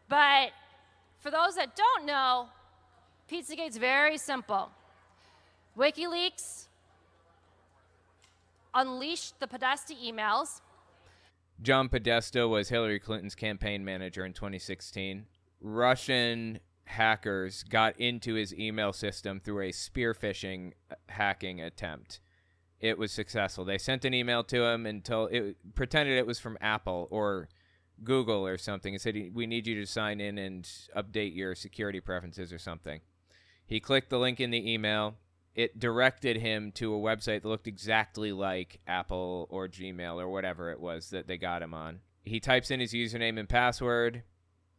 [0.07, 0.51] But
[1.19, 2.47] for those that don't know,
[3.29, 4.71] Pizzagate's very simple.
[5.77, 6.67] WikiLeaks
[8.73, 10.61] unleashed the Podesta emails.
[11.61, 15.25] John Podesta was Hillary Clinton's campaign manager in 2016.
[15.59, 22.19] Russian hackers got into his email system through a spear phishing uh, hacking attempt.
[22.79, 23.63] It was successful.
[23.63, 27.47] They sent an email to him and told it pretended it was from Apple or
[28.03, 31.99] Google or something and said we need you to sign in and update your security
[31.99, 33.01] preferences or something.
[33.65, 35.15] He clicked the link in the email
[35.55, 40.71] it directed him to a website that looked exactly like Apple or Gmail or whatever
[40.71, 41.99] it was that they got him on.
[42.23, 44.23] He types in his username and password,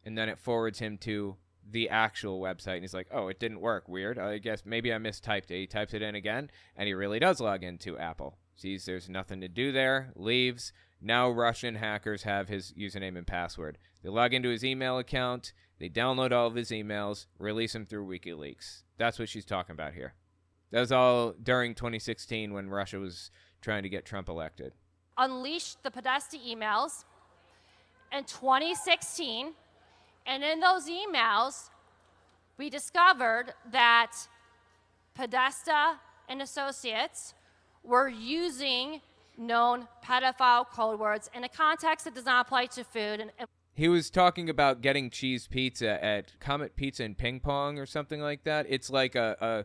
[0.05, 1.37] and then it forwards him to
[1.69, 2.75] the actual website.
[2.75, 3.89] And he's like, oh, it didn't work.
[3.89, 4.19] Weird.
[4.19, 5.61] I guess maybe I mistyped it.
[5.61, 8.39] He types it in again, and he really does log into Apple.
[8.55, 10.73] Sees there's nothing to do there, leaves.
[11.01, 13.79] Now Russian hackers have his username and password.
[14.03, 18.07] They log into his email account, they download all of his emails, release them through
[18.07, 18.83] WikiLeaks.
[18.99, 20.15] That's what she's talking about here.
[20.73, 24.73] That was all during 2016 when Russia was trying to get Trump elected.
[25.19, 27.05] Unleashed the Podesta emails
[28.11, 29.53] in 2016.
[30.27, 31.69] And in those emails,
[32.57, 34.13] we discovered that
[35.15, 35.99] Podesta
[36.29, 37.35] and associates
[37.85, 39.03] were using
[39.37, 43.21] known pedophile code words in a context that does not apply to food.
[43.21, 47.79] And, and he was talking about getting cheese pizza at Comet Pizza and Ping Pong
[47.79, 48.67] or something like that.
[48.69, 49.65] It's like a, a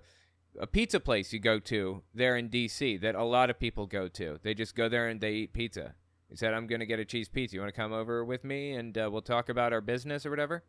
[0.60, 4.08] a pizza place you go to there in DC that a lot of people go
[4.08, 4.40] to.
[4.44, 5.96] They just go there and they eat pizza.
[6.30, 7.56] He said, I'm going to get a cheese pizza.
[7.56, 10.30] You want to come over with me and uh, we'll talk about our business or
[10.30, 10.64] whatever?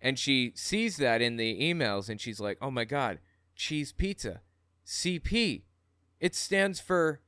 [0.00, 3.18] And she sees that in the emails and she's like, oh my God,
[3.56, 4.40] cheese pizza.
[4.86, 5.62] CP.
[6.20, 7.20] It stands for,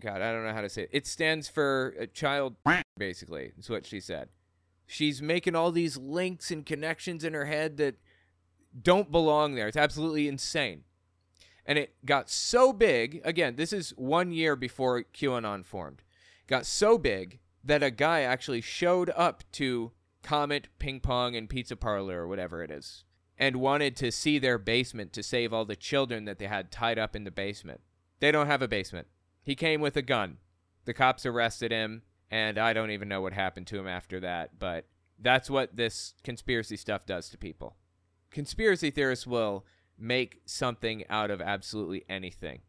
[0.00, 0.90] God, I don't know how to say it.
[0.92, 2.56] It stands for a child,
[2.96, 4.28] basically, is what she said.
[4.86, 7.96] She's making all these links and connections in her head that
[8.80, 9.68] don't belong there.
[9.68, 10.84] It's absolutely insane.
[11.64, 13.20] And it got so big.
[13.24, 16.02] Again, this is one year before QAnon formed.
[16.46, 19.92] Got so big that a guy actually showed up to
[20.22, 23.04] Comet Ping Pong and Pizza Parlor or whatever it is
[23.38, 26.98] and wanted to see their basement to save all the children that they had tied
[26.98, 27.80] up in the basement.
[28.20, 29.08] They don't have a basement.
[29.42, 30.38] He came with a gun.
[30.84, 34.58] The cops arrested him, and I don't even know what happened to him after that,
[34.58, 34.86] but
[35.18, 37.76] that's what this conspiracy stuff does to people.
[38.30, 39.64] Conspiracy theorists will
[39.98, 42.62] make something out of absolutely anything.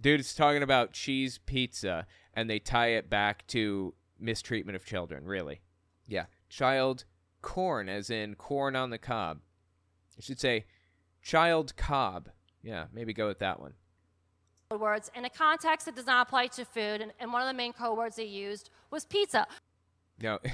[0.00, 5.24] Dude is talking about cheese pizza, and they tie it back to mistreatment of children,
[5.24, 5.60] really.
[6.06, 6.26] Yeah.
[6.48, 7.04] Child
[7.42, 9.40] corn, as in corn on the cob.
[10.18, 10.66] I should say
[11.22, 12.28] child cob.
[12.62, 13.74] Yeah, maybe go with that one.
[14.70, 17.54] words in a context that does not apply to food, and, and one of the
[17.54, 19.46] main code words they used was pizza.
[20.20, 20.38] No.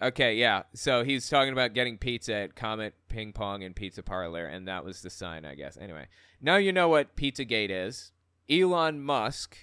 [0.00, 0.62] okay, yeah.
[0.74, 4.84] So he's talking about getting pizza at Comet Ping Pong and Pizza Parlor, and that
[4.84, 5.76] was the sign, I guess.
[5.76, 6.06] Anyway,
[6.40, 8.12] now you know what Pizzagate is.
[8.48, 9.56] Elon Musk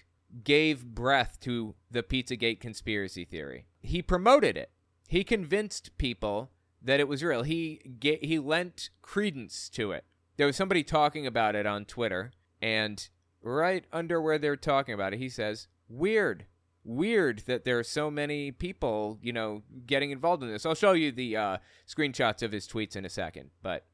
[0.44, 3.66] gave breath to the Pizzagate conspiracy theory.
[3.82, 4.72] He promoted it.
[5.08, 7.44] He convinced people that it was real.
[7.44, 10.06] He he lent credence to it.
[10.38, 12.32] There was somebody talking about it on Twitter,
[12.62, 13.08] and
[13.42, 16.46] right under where they're talking about it, he says, "Weird,
[16.88, 20.94] weird that there are so many people, you know, getting involved in this." I'll show
[20.94, 21.58] you the uh,
[21.88, 23.86] screenshots of his tweets in a second, but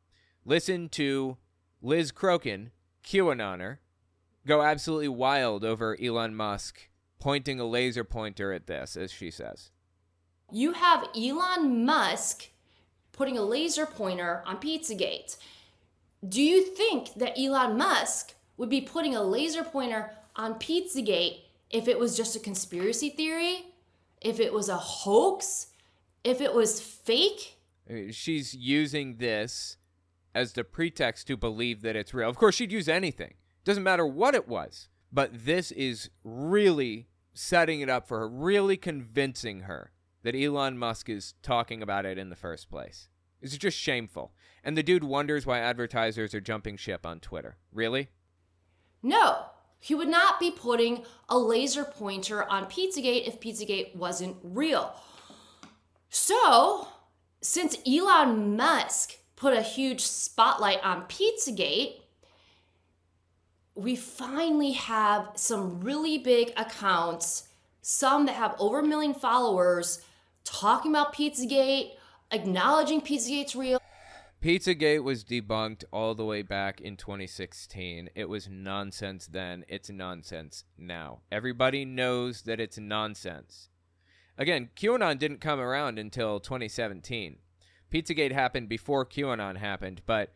[0.45, 1.37] listen to
[1.81, 2.69] Liz Crokin,
[3.03, 3.79] QAnoner,
[4.47, 6.87] go absolutely wild over Elon Musk
[7.19, 9.71] pointing a laser pointer at this, as she says.
[10.51, 12.49] You have Elon Musk
[13.13, 15.37] putting a laser pointer on Pizzagate.
[16.27, 21.42] Do you think that Elon Musk would be putting a laser pointer on Pizzagate
[21.73, 23.65] if it was just a conspiracy theory?
[24.21, 25.67] If it was a hoax?
[26.23, 27.57] If it was fake?
[28.11, 29.75] She's using this
[30.33, 32.29] as the pretext to believe that it's real.
[32.29, 33.33] Of course, she'd use anything.
[33.65, 34.87] Doesn't matter what it was.
[35.11, 39.91] But this is really setting it up for her, really convincing her
[40.23, 43.09] that Elon Musk is talking about it in the first place.
[43.41, 44.33] It's just shameful.
[44.63, 47.57] And the dude wonders why advertisers are jumping ship on Twitter.
[47.73, 48.09] Really?
[49.01, 49.47] No,
[49.83, 54.95] he would not be putting a laser pointer on Pizzagate if Pizzagate wasn't real.
[56.09, 56.87] So,
[57.41, 61.95] since Elon Musk put a huge spotlight on Pizzagate,
[63.75, 67.49] we finally have some really big accounts,
[67.81, 69.99] some that have over a million followers,
[70.45, 71.95] talking about Pizzagate,
[72.31, 73.82] acknowledging Pizzagate's real.
[74.43, 78.09] Pizzagate was debunked all the way back in 2016.
[78.13, 79.63] It was nonsense then.
[79.69, 81.21] It's nonsense now.
[81.31, 83.69] Everybody knows that it's nonsense.
[84.37, 87.37] Again, QAnon didn't come around until 2017.
[87.89, 90.33] Pizzagate happened before QAnon happened, but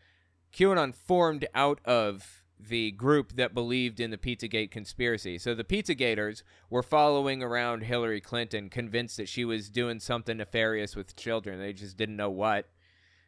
[0.53, 5.37] QAnon formed out of the group that believed in the Pizzagate conspiracy.
[5.37, 10.95] So the Pizzagaters were following around Hillary Clinton, convinced that she was doing something nefarious
[10.95, 11.59] with children.
[11.59, 12.69] They just didn't know what.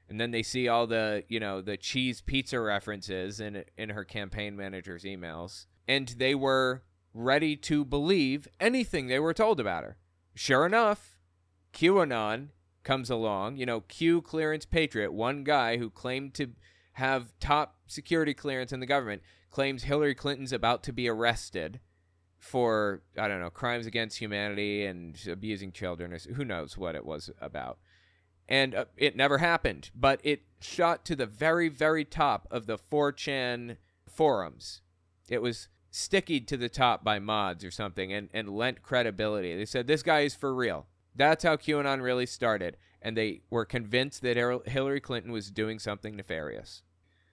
[0.10, 4.03] And then they see all the, you know, the cheese pizza references in in her
[4.03, 6.84] campaign manager's emails, and they were
[7.14, 9.97] ready to believe anything they were told about her.
[10.34, 11.20] Sure enough,
[11.74, 12.49] QAnon
[12.84, 16.51] comes along, you know, Q clearance patriot, one guy who claimed to
[16.93, 21.80] have top security clearance in the government, claims Hillary Clinton's about to be arrested
[22.38, 27.05] for I don't know crimes against humanity and abusing children or who knows what it
[27.05, 27.80] was about.
[28.50, 32.78] And uh, it never happened, but it shot to the very very top of the
[32.78, 33.78] 4chan
[34.10, 34.82] forums.
[35.30, 39.56] It was stickied to the top by mods or something and, and lent credibility.
[39.56, 40.88] They said this guy is for real.
[41.16, 46.15] That's how QAnon really started, and they were convinced that Hillary Clinton was doing something
[46.15, 46.84] nefarious.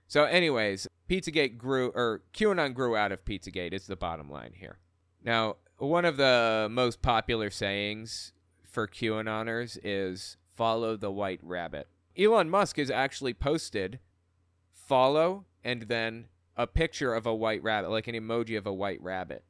[0.09, 4.79] So, anyways, Pizzagate grew, or QAnon grew out of Pizzagate, is the bottom line here.
[5.25, 8.33] Now, one of the most popular sayings
[8.65, 11.89] for QAnoners is follow the white rabbit.
[12.19, 13.99] Elon Musk has actually posted
[14.73, 16.27] follow and then
[16.57, 19.45] a picture of a white rabbit, like an emoji of a white rabbit.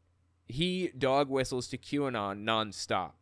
[0.47, 3.13] He dog whistles to QAnon nonstop.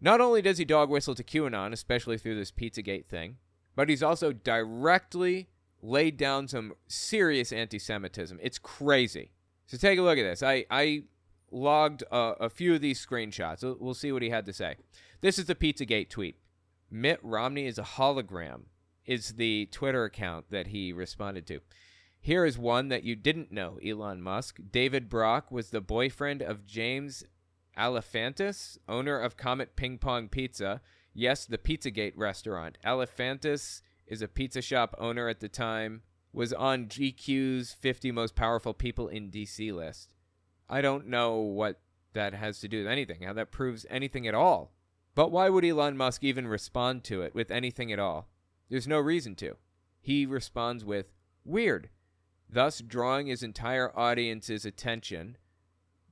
[0.00, 3.36] Not only does he dog whistle to QAnon, especially through this Pizzagate thing,
[3.76, 5.48] but he's also directly
[5.82, 8.38] laid down some serious anti Semitism.
[8.42, 9.32] It's crazy.
[9.66, 10.42] So take a look at this.
[10.42, 11.04] I, I
[11.50, 13.62] logged a, a few of these screenshots.
[13.78, 14.76] We'll, see what he had to say.
[15.20, 16.36] This is the Pizzagate tweet.
[16.90, 18.62] Mitt Romney is a hologram,
[19.06, 21.60] is the Twitter account that he responded to.
[22.20, 24.58] Here is one that you didn't know, Elon Musk.
[24.70, 27.24] David Brock was the boyfriend of James
[27.78, 30.82] Alefantis, owner of Comet Ping Pong Pizza.
[31.14, 32.76] Yes, the Pizzagate restaurant.
[32.84, 36.02] Alefantis is a pizza shop owner at the time,
[36.32, 40.14] was on GQ's 50 most powerful people in DC list.
[40.68, 41.80] I don't know what
[42.12, 44.72] that has to do with anything, how that proves anything at all.
[45.20, 48.30] But why would Elon Musk even respond to it with anything at all?
[48.70, 49.58] There's no reason to.
[50.00, 51.12] He responds with
[51.44, 51.90] weird,
[52.48, 55.36] thus drawing his entire audience's attention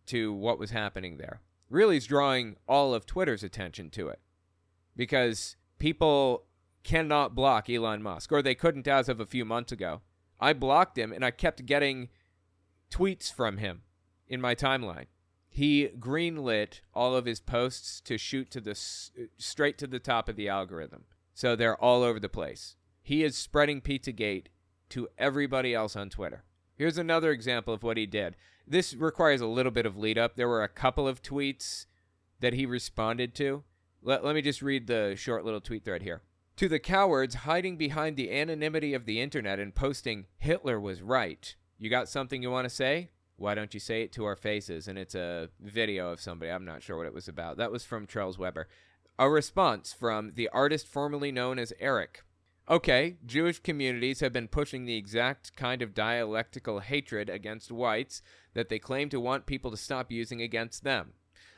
[0.09, 1.41] to what was happening there.
[1.71, 4.21] Really, he's drawing all of Twitter's attention to it
[4.95, 6.45] because people
[6.85, 10.03] cannot block Elon Musk, or they couldn't as of a few months ago.
[10.39, 12.11] I blocked him and I kept getting
[12.91, 13.85] tweets from him
[14.29, 15.07] in my timeline.
[15.49, 20.29] He greenlit all of his posts to shoot to the s- straight to the top
[20.29, 21.05] of the algorithm.
[21.35, 22.77] So they're all over the place.
[23.03, 24.47] He is spreading Pizzagate
[24.91, 26.45] to everybody else on Twitter.
[26.77, 28.37] Here's another example of what he did.
[28.67, 30.37] This requires a little bit of lead up.
[30.37, 31.87] There were a couple of tweets
[32.41, 33.65] that he responded to.
[34.03, 36.23] Let, let me just read the short little tweet thread here.
[36.57, 41.55] To the cowards hiding behind the anonymity of the internet and posting, Hitler was right.
[41.79, 43.11] You got something you want to say?
[43.39, 44.89] Why don't you say it to our faces?
[44.89, 46.51] And it's a video of somebody.
[46.51, 47.57] I'm not sure what it was about.
[47.57, 48.69] That was from Charles Weber.
[49.17, 52.25] A response from the artist formerly known as Eric.
[52.69, 58.23] Okay, Jewish communities have been pushing the exact kind of dialectical hatred against whites
[58.55, 61.13] that they claim to want people to stop using against them.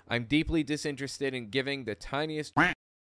[0.06, 2.54] I'm deeply disinterested in giving the tiniest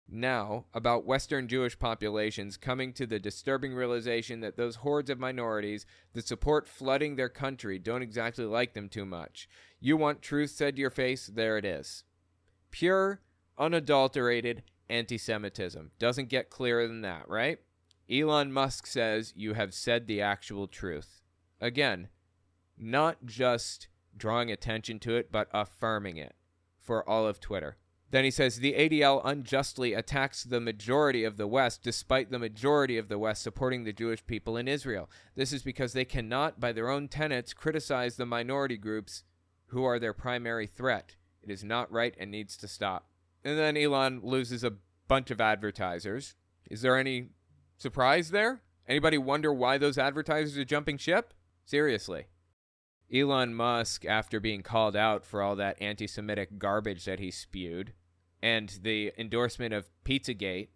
[0.07, 5.85] now about Western Jewish populations coming to the disturbing realization that those hordes of minorities
[6.13, 9.49] that support flooding their country don't exactly like them too much.
[9.79, 11.27] You want truth said to your face?
[11.27, 12.03] There it is.
[12.71, 13.21] Pure,
[13.57, 15.91] unadulterated anti Semitism.
[15.97, 17.59] Doesn't get clearer than that, right?
[18.09, 21.21] Elon Musk says you have said the actual truth.
[21.59, 22.09] Again,
[22.77, 26.35] not just drawing attention to it, but affirming it
[26.79, 27.77] for all of Twitter.
[28.15, 32.97] Then he says the ADL unjustly attacks the majority of the West, despite the majority
[32.97, 35.09] of the West supporting the Jewish people in Israel.
[35.35, 39.25] This is because they cannot, by their own tenets, criticize the minority groups
[39.65, 41.17] who are their primary threat.
[41.43, 43.09] It is not right and needs to stop.
[43.43, 44.75] And then Elon loses a
[45.09, 46.35] bunch of advertisers.
[46.71, 47.31] Is there any
[47.75, 48.61] surprise there?
[48.87, 51.33] Anybody wonder why those advertisers are jumping ship?
[51.65, 52.27] Seriously.
[53.13, 57.91] Elon Musk, after being called out for all that anti Semitic garbage that he spewed
[58.45, 60.67] and the endorsement of Pizzagate,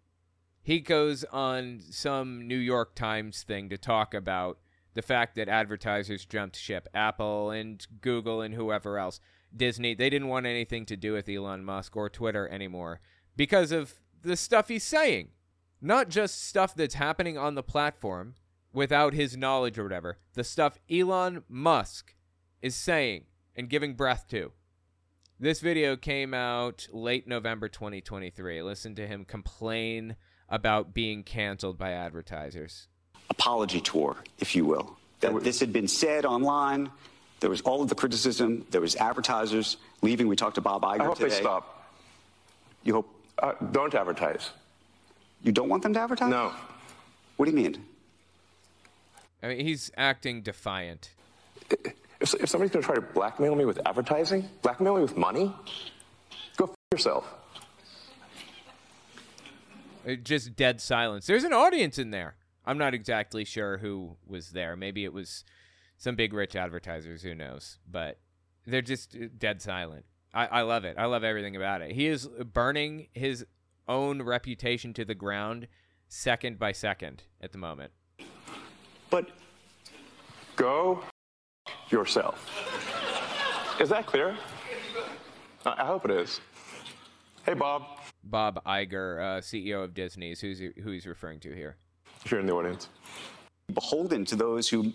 [0.60, 4.58] he goes on some New York Times thing to talk about
[4.94, 6.88] the fact that advertisers jumped ship.
[6.92, 9.20] Apple and Google and whoever else.
[9.56, 13.00] Disney, they didn't want anything to do with Elon Musk or Twitter anymore
[13.36, 15.28] because of the stuff he's saying.
[15.80, 18.34] Not just stuff that's happening on the platform
[18.72, 20.18] without his knowledge or whatever.
[20.34, 22.16] The stuff Elon Musk
[22.62, 24.50] is saying and giving breath to.
[25.42, 28.60] This video came out late November 2023.
[28.60, 30.16] Listen to him complain
[30.50, 32.88] about being canceled by advertisers.
[33.30, 34.98] apology tour, if you will.
[35.20, 36.90] That this had been said online.
[37.40, 38.66] There was all of the criticism.
[38.70, 40.28] There was advertisers leaving.
[40.28, 41.30] We talked to Bob Iger I hope today.
[41.30, 41.90] they stop.
[42.84, 43.08] You hope?
[43.38, 44.50] Uh, don't advertise.
[45.42, 46.28] You don't want them to advertise?
[46.30, 46.52] No.
[47.38, 47.82] What do you mean?
[49.42, 51.14] I mean, he's acting defiant.
[52.20, 55.54] If, if somebody's going to try to blackmail me with advertising, blackmail me with money,
[56.56, 57.24] go f- yourself.
[60.06, 61.26] Uh, Just dead silence.
[61.26, 62.36] There's an audience in there.
[62.64, 64.76] I'm not exactly sure who was there.
[64.76, 65.44] Maybe it was
[65.96, 67.22] some big rich advertisers.
[67.22, 67.78] Who knows?
[67.90, 68.18] But
[68.66, 70.04] they're just uh, dead silent.
[70.32, 70.96] I, I love it.
[70.98, 71.92] I love everything about it.
[71.92, 73.44] He is burning his
[73.88, 75.66] own reputation to the ground
[76.06, 77.92] second by second at the moment.
[79.10, 79.30] But
[80.56, 81.02] Go
[81.90, 82.46] yourself.
[83.80, 84.36] Is that clear?
[85.66, 86.40] I I hope it is.
[87.46, 87.82] Hey, Bob,
[88.24, 91.76] Bob Iger, uh, CEO of Disney, is who's he, who he's referring to here.
[92.24, 92.88] if you're in the audience.
[93.72, 94.92] beholden to those who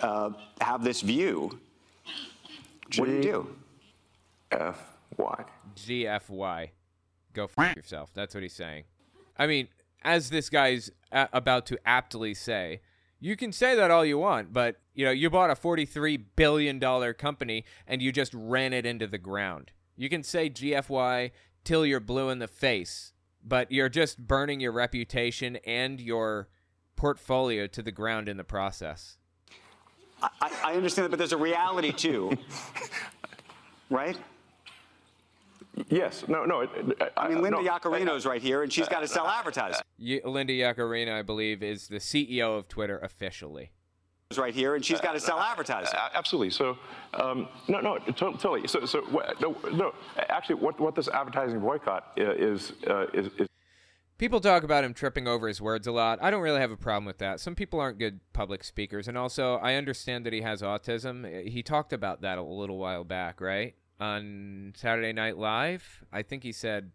[0.00, 0.30] uh,
[0.60, 1.58] have this view.
[2.96, 3.56] What do you do?
[4.52, 5.44] F Y.
[5.76, 6.70] GFY.
[7.34, 8.10] Go f yourself.
[8.14, 8.84] That's what he's saying.
[9.36, 9.68] I mean,
[10.02, 12.80] as this guy's a- about to aptly say,
[13.20, 16.78] you can say that all you want, but you know, you bought a 43 billion
[16.78, 19.72] dollar company and you just ran it into the ground.
[19.96, 21.32] You can say GFY
[21.64, 23.12] till you're blue in the face,
[23.44, 26.48] but you're just burning your reputation and your
[26.96, 29.18] portfolio to the ground in the process.
[30.22, 32.36] I, I understand that, but there's a reality too,
[33.90, 34.16] right?
[35.88, 36.24] Yes.
[36.28, 36.44] No.
[36.44, 36.60] No.
[36.60, 39.82] It, it, I mean, Linda no, Yaccarino's right here, and she's got to sell advertising.
[39.98, 43.72] Y- Linda Yaccarino, I believe, is the CEO of Twitter officially.
[44.36, 45.94] Right here, and she's got to sell advertising.
[45.94, 46.50] A- Absolutely.
[46.50, 46.76] So,
[47.14, 48.68] um, no, no, to- totally.
[48.68, 49.00] So, so
[49.40, 49.94] no, no.
[50.28, 53.48] Actually, what what this advertising boycott is uh, is is
[54.18, 56.18] People talk about him tripping over his words a lot.
[56.20, 57.38] I don't really have a problem with that.
[57.38, 61.48] Some people aren't good public speakers, and also I understand that he has autism.
[61.48, 63.76] He talked about that a little while back, right?
[64.00, 66.04] On Saturday Night Live.
[66.12, 66.92] I think he said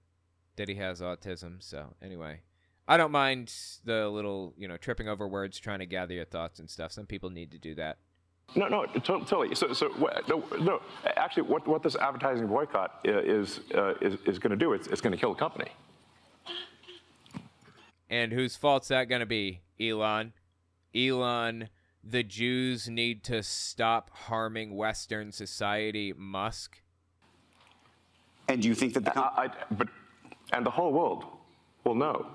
[0.55, 1.61] that he has autism.
[1.61, 2.41] So anyway,
[2.87, 3.53] I don't mind
[3.83, 6.91] the little, you know, tripping over words, trying to gather your thoughts and stuff.
[6.91, 7.97] Some people need to do that.
[8.55, 9.55] No, no, totally.
[9.55, 9.87] So, so
[10.27, 10.81] no, no,
[11.15, 14.73] actually, what, what this advertising boycott is uh, is, is going to do?
[14.73, 15.71] It's, it's going to kill the company.
[18.09, 20.33] And whose fault's that going to be, Elon?
[20.93, 21.69] Elon,
[22.03, 26.82] the Jews need to stop harming Western society, Musk.
[28.47, 29.87] And do you think that the I, I- but
[30.51, 31.25] and the whole world
[31.83, 32.27] will know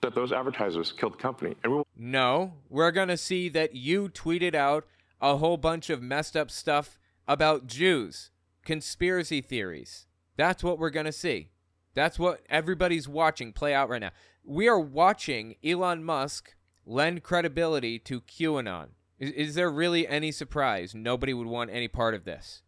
[0.00, 1.86] that those advertisers killed the company, and we will.
[1.96, 4.86] No, we're going to see that you tweeted out
[5.20, 8.30] a whole bunch of messed up stuff about Jews,
[8.64, 10.06] conspiracy theories.
[10.36, 11.48] That's what we're going to see.
[11.94, 14.10] That's what everybody's watching play out right now.
[14.44, 16.54] We are watching Elon Musk
[16.84, 18.88] lend credibility to QAnon.
[19.18, 20.94] Is, is there really any surprise?
[20.94, 22.62] Nobody would want any part of this.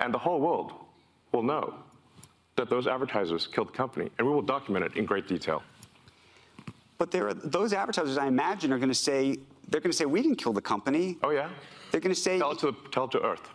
[0.00, 0.72] and the whole world
[1.32, 1.74] will know
[2.60, 5.62] that those advertisers killed the company, and we will document it in great detail.
[6.98, 9.38] But there are those advertisers, I imagine, are going to say
[9.68, 11.16] they're going to say we didn't kill the company.
[11.22, 11.48] Oh yeah.
[11.90, 13.48] They're going to say tell it to tell it to Earth.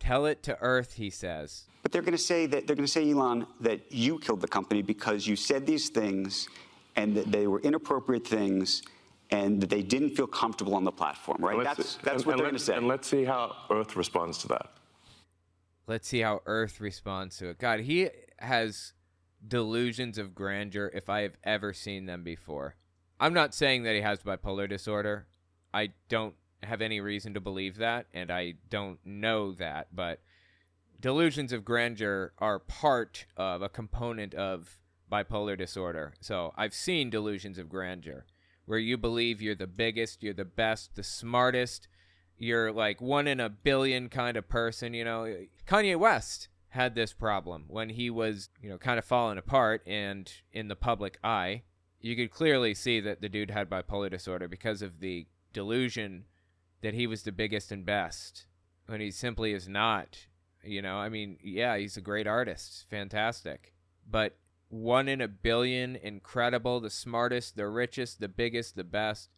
[0.00, 1.66] Tell it to Earth, he says.
[1.82, 4.48] But they're going to say that they're going to say, Elon, that you killed the
[4.48, 6.48] company because you said these things,
[6.96, 8.82] and that they were inappropriate things,
[9.30, 11.38] and that they didn't feel comfortable on the platform.
[11.40, 11.62] Right?
[11.62, 12.74] That's that's and- what and they're going to say.
[12.74, 14.66] And let's see how Earth responds to that.
[15.86, 17.58] Let's see how Earth responds to it.
[17.58, 18.92] God, he has
[19.46, 22.76] delusions of grandeur if I have ever seen them before.
[23.18, 25.26] I'm not saying that he has bipolar disorder.
[25.74, 30.20] I don't have any reason to believe that, and I don't know that, but
[31.00, 34.78] delusions of grandeur are part of a component of
[35.10, 36.14] bipolar disorder.
[36.20, 38.24] So I've seen delusions of grandeur
[38.64, 41.88] where you believe you're the biggest, you're the best, the smartest,
[42.42, 45.32] you're like one in a billion kind of person, you know.
[45.66, 50.32] Kanye West had this problem when he was, you know, kind of falling apart and
[50.52, 51.62] in the public eye.
[52.00, 56.24] You could clearly see that the dude had bipolar disorder because of the delusion
[56.80, 58.46] that he was the biggest and best
[58.86, 60.26] when he simply is not.
[60.64, 63.72] You know, I mean, yeah, he's a great artist, fantastic.
[64.10, 64.36] But
[64.68, 69.30] one in a billion, incredible, the smartest, the richest, the biggest, the best.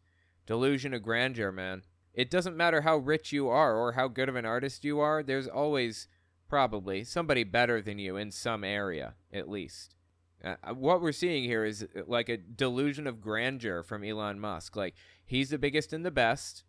[0.47, 1.83] Delusion of grandeur, man.
[2.15, 5.21] It doesn't matter how rich you are or how good of an artist you are,
[5.21, 6.07] there's always
[6.47, 9.95] probably somebody better than you in some area, at least.
[10.43, 14.75] Uh, what we're seeing here is uh, like a delusion of grandeur from Elon Musk.
[14.75, 16.63] Like, he's the biggest and the best,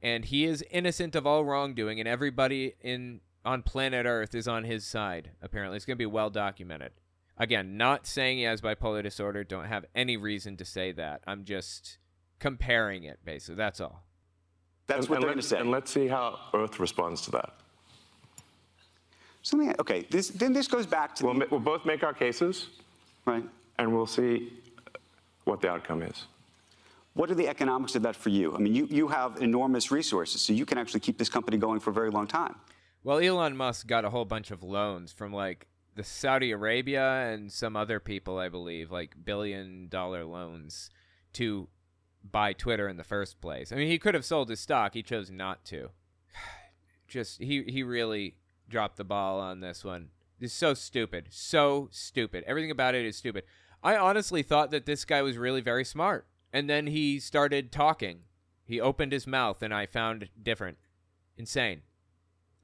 [0.00, 4.64] and he is innocent of all wrongdoing, and everybody in on planet Earth is on
[4.64, 5.30] his side.
[5.40, 6.92] Apparently, it's going to be well documented.
[7.36, 9.42] Again, not saying he has bipolar disorder.
[9.42, 11.22] Don't have any reason to say that.
[11.26, 11.98] I'm just
[12.40, 13.54] comparing it, basically.
[13.54, 14.07] That's all.
[14.88, 15.58] That's And- what and they're going to let's- say.
[15.60, 17.54] And let's see how Earth responds to that.
[19.42, 19.74] Something.
[19.78, 20.06] Okay.
[20.10, 21.26] This then this goes back to.
[21.26, 22.68] We'll, ma- we'll both make our cases,
[23.24, 23.44] right?
[23.78, 24.52] And we'll see
[25.44, 26.26] what the outcome is.
[27.14, 28.54] What are the economics of that for you?
[28.54, 31.80] I mean, you, you have enormous resources, so you can actually keep this company going
[31.80, 32.54] for a very long time.
[33.02, 35.66] Well, Elon Musk got a whole bunch of loans from like
[35.96, 40.90] the Saudi Arabia and some other people, I believe, like billion dollar loans
[41.34, 41.68] to
[42.30, 43.72] buy Twitter in the first place.
[43.72, 45.90] I mean, he could have sold his stock, he chose not to.
[47.08, 48.36] Just he he really
[48.68, 50.10] dropped the ball on this one.
[50.40, 51.28] It's so stupid.
[51.30, 52.44] So stupid.
[52.46, 53.44] Everything about it is stupid.
[53.82, 56.26] I honestly thought that this guy was really very smart.
[56.52, 58.20] And then he started talking.
[58.64, 60.78] He opened his mouth and I found different.
[61.36, 61.82] Insane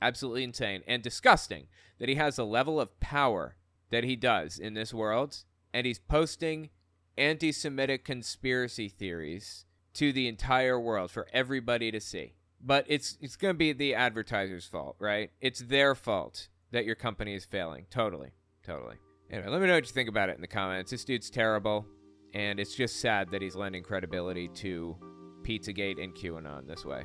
[0.05, 1.67] absolutely insane and disgusting
[1.99, 3.57] that he has a level of power
[3.91, 6.69] that he does in this world and he's posting
[7.17, 9.65] anti-semitic conspiracy theories
[9.95, 12.35] to the entire world for everybody to see.
[12.61, 15.31] But it's it's going to be the advertiser's fault right?
[15.41, 17.87] It's their fault that your company is failing.
[17.91, 18.31] Totally.
[18.65, 18.97] Totally.
[19.31, 20.91] Anyway let me know what you think about it in the comments.
[20.91, 21.87] This dude's terrible
[22.33, 24.97] and it's just sad that he's lending credibility to
[25.43, 27.05] pizzagate and qanon this way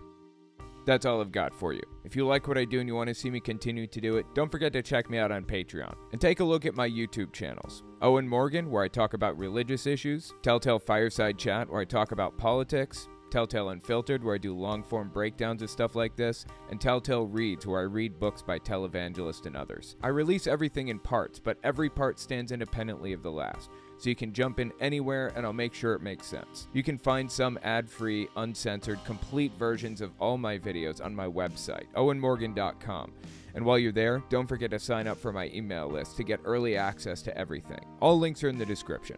[0.90, 1.84] that's all I've got for you.
[2.03, 4.18] If you like what I do and you want to see me continue to do
[4.18, 6.90] it, don't forget to check me out on Patreon and take a look at my
[6.90, 7.84] YouTube channels.
[8.02, 12.40] Owen Morgan, where I talk about religious issues, Telltale Fireside Chat, where I talk about
[12.40, 17.28] politics, Telltale Unfiltered, where I do long form breakdowns of stuff like this, and Telltale
[17.28, 19.95] Reads, where I read books by televangelists and others.
[20.02, 24.15] I release everything in parts, but every part stands independently of the last so you
[24.15, 26.67] can jump in anywhere and I'll make sure it makes sense.
[26.73, 31.27] You can find some ad free, uncensored, complete versions of all my videos on my
[31.27, 33.11] website, owenmorgan.com.
[33.55, 36.39] And while you're there, don't forget to sign up for my email list to get
[36.45, 37.84] early access to everything.
[37.99, 39.17] All links are in the description.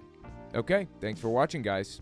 [0.55, 2.01] Okay, thanks for watching, guys.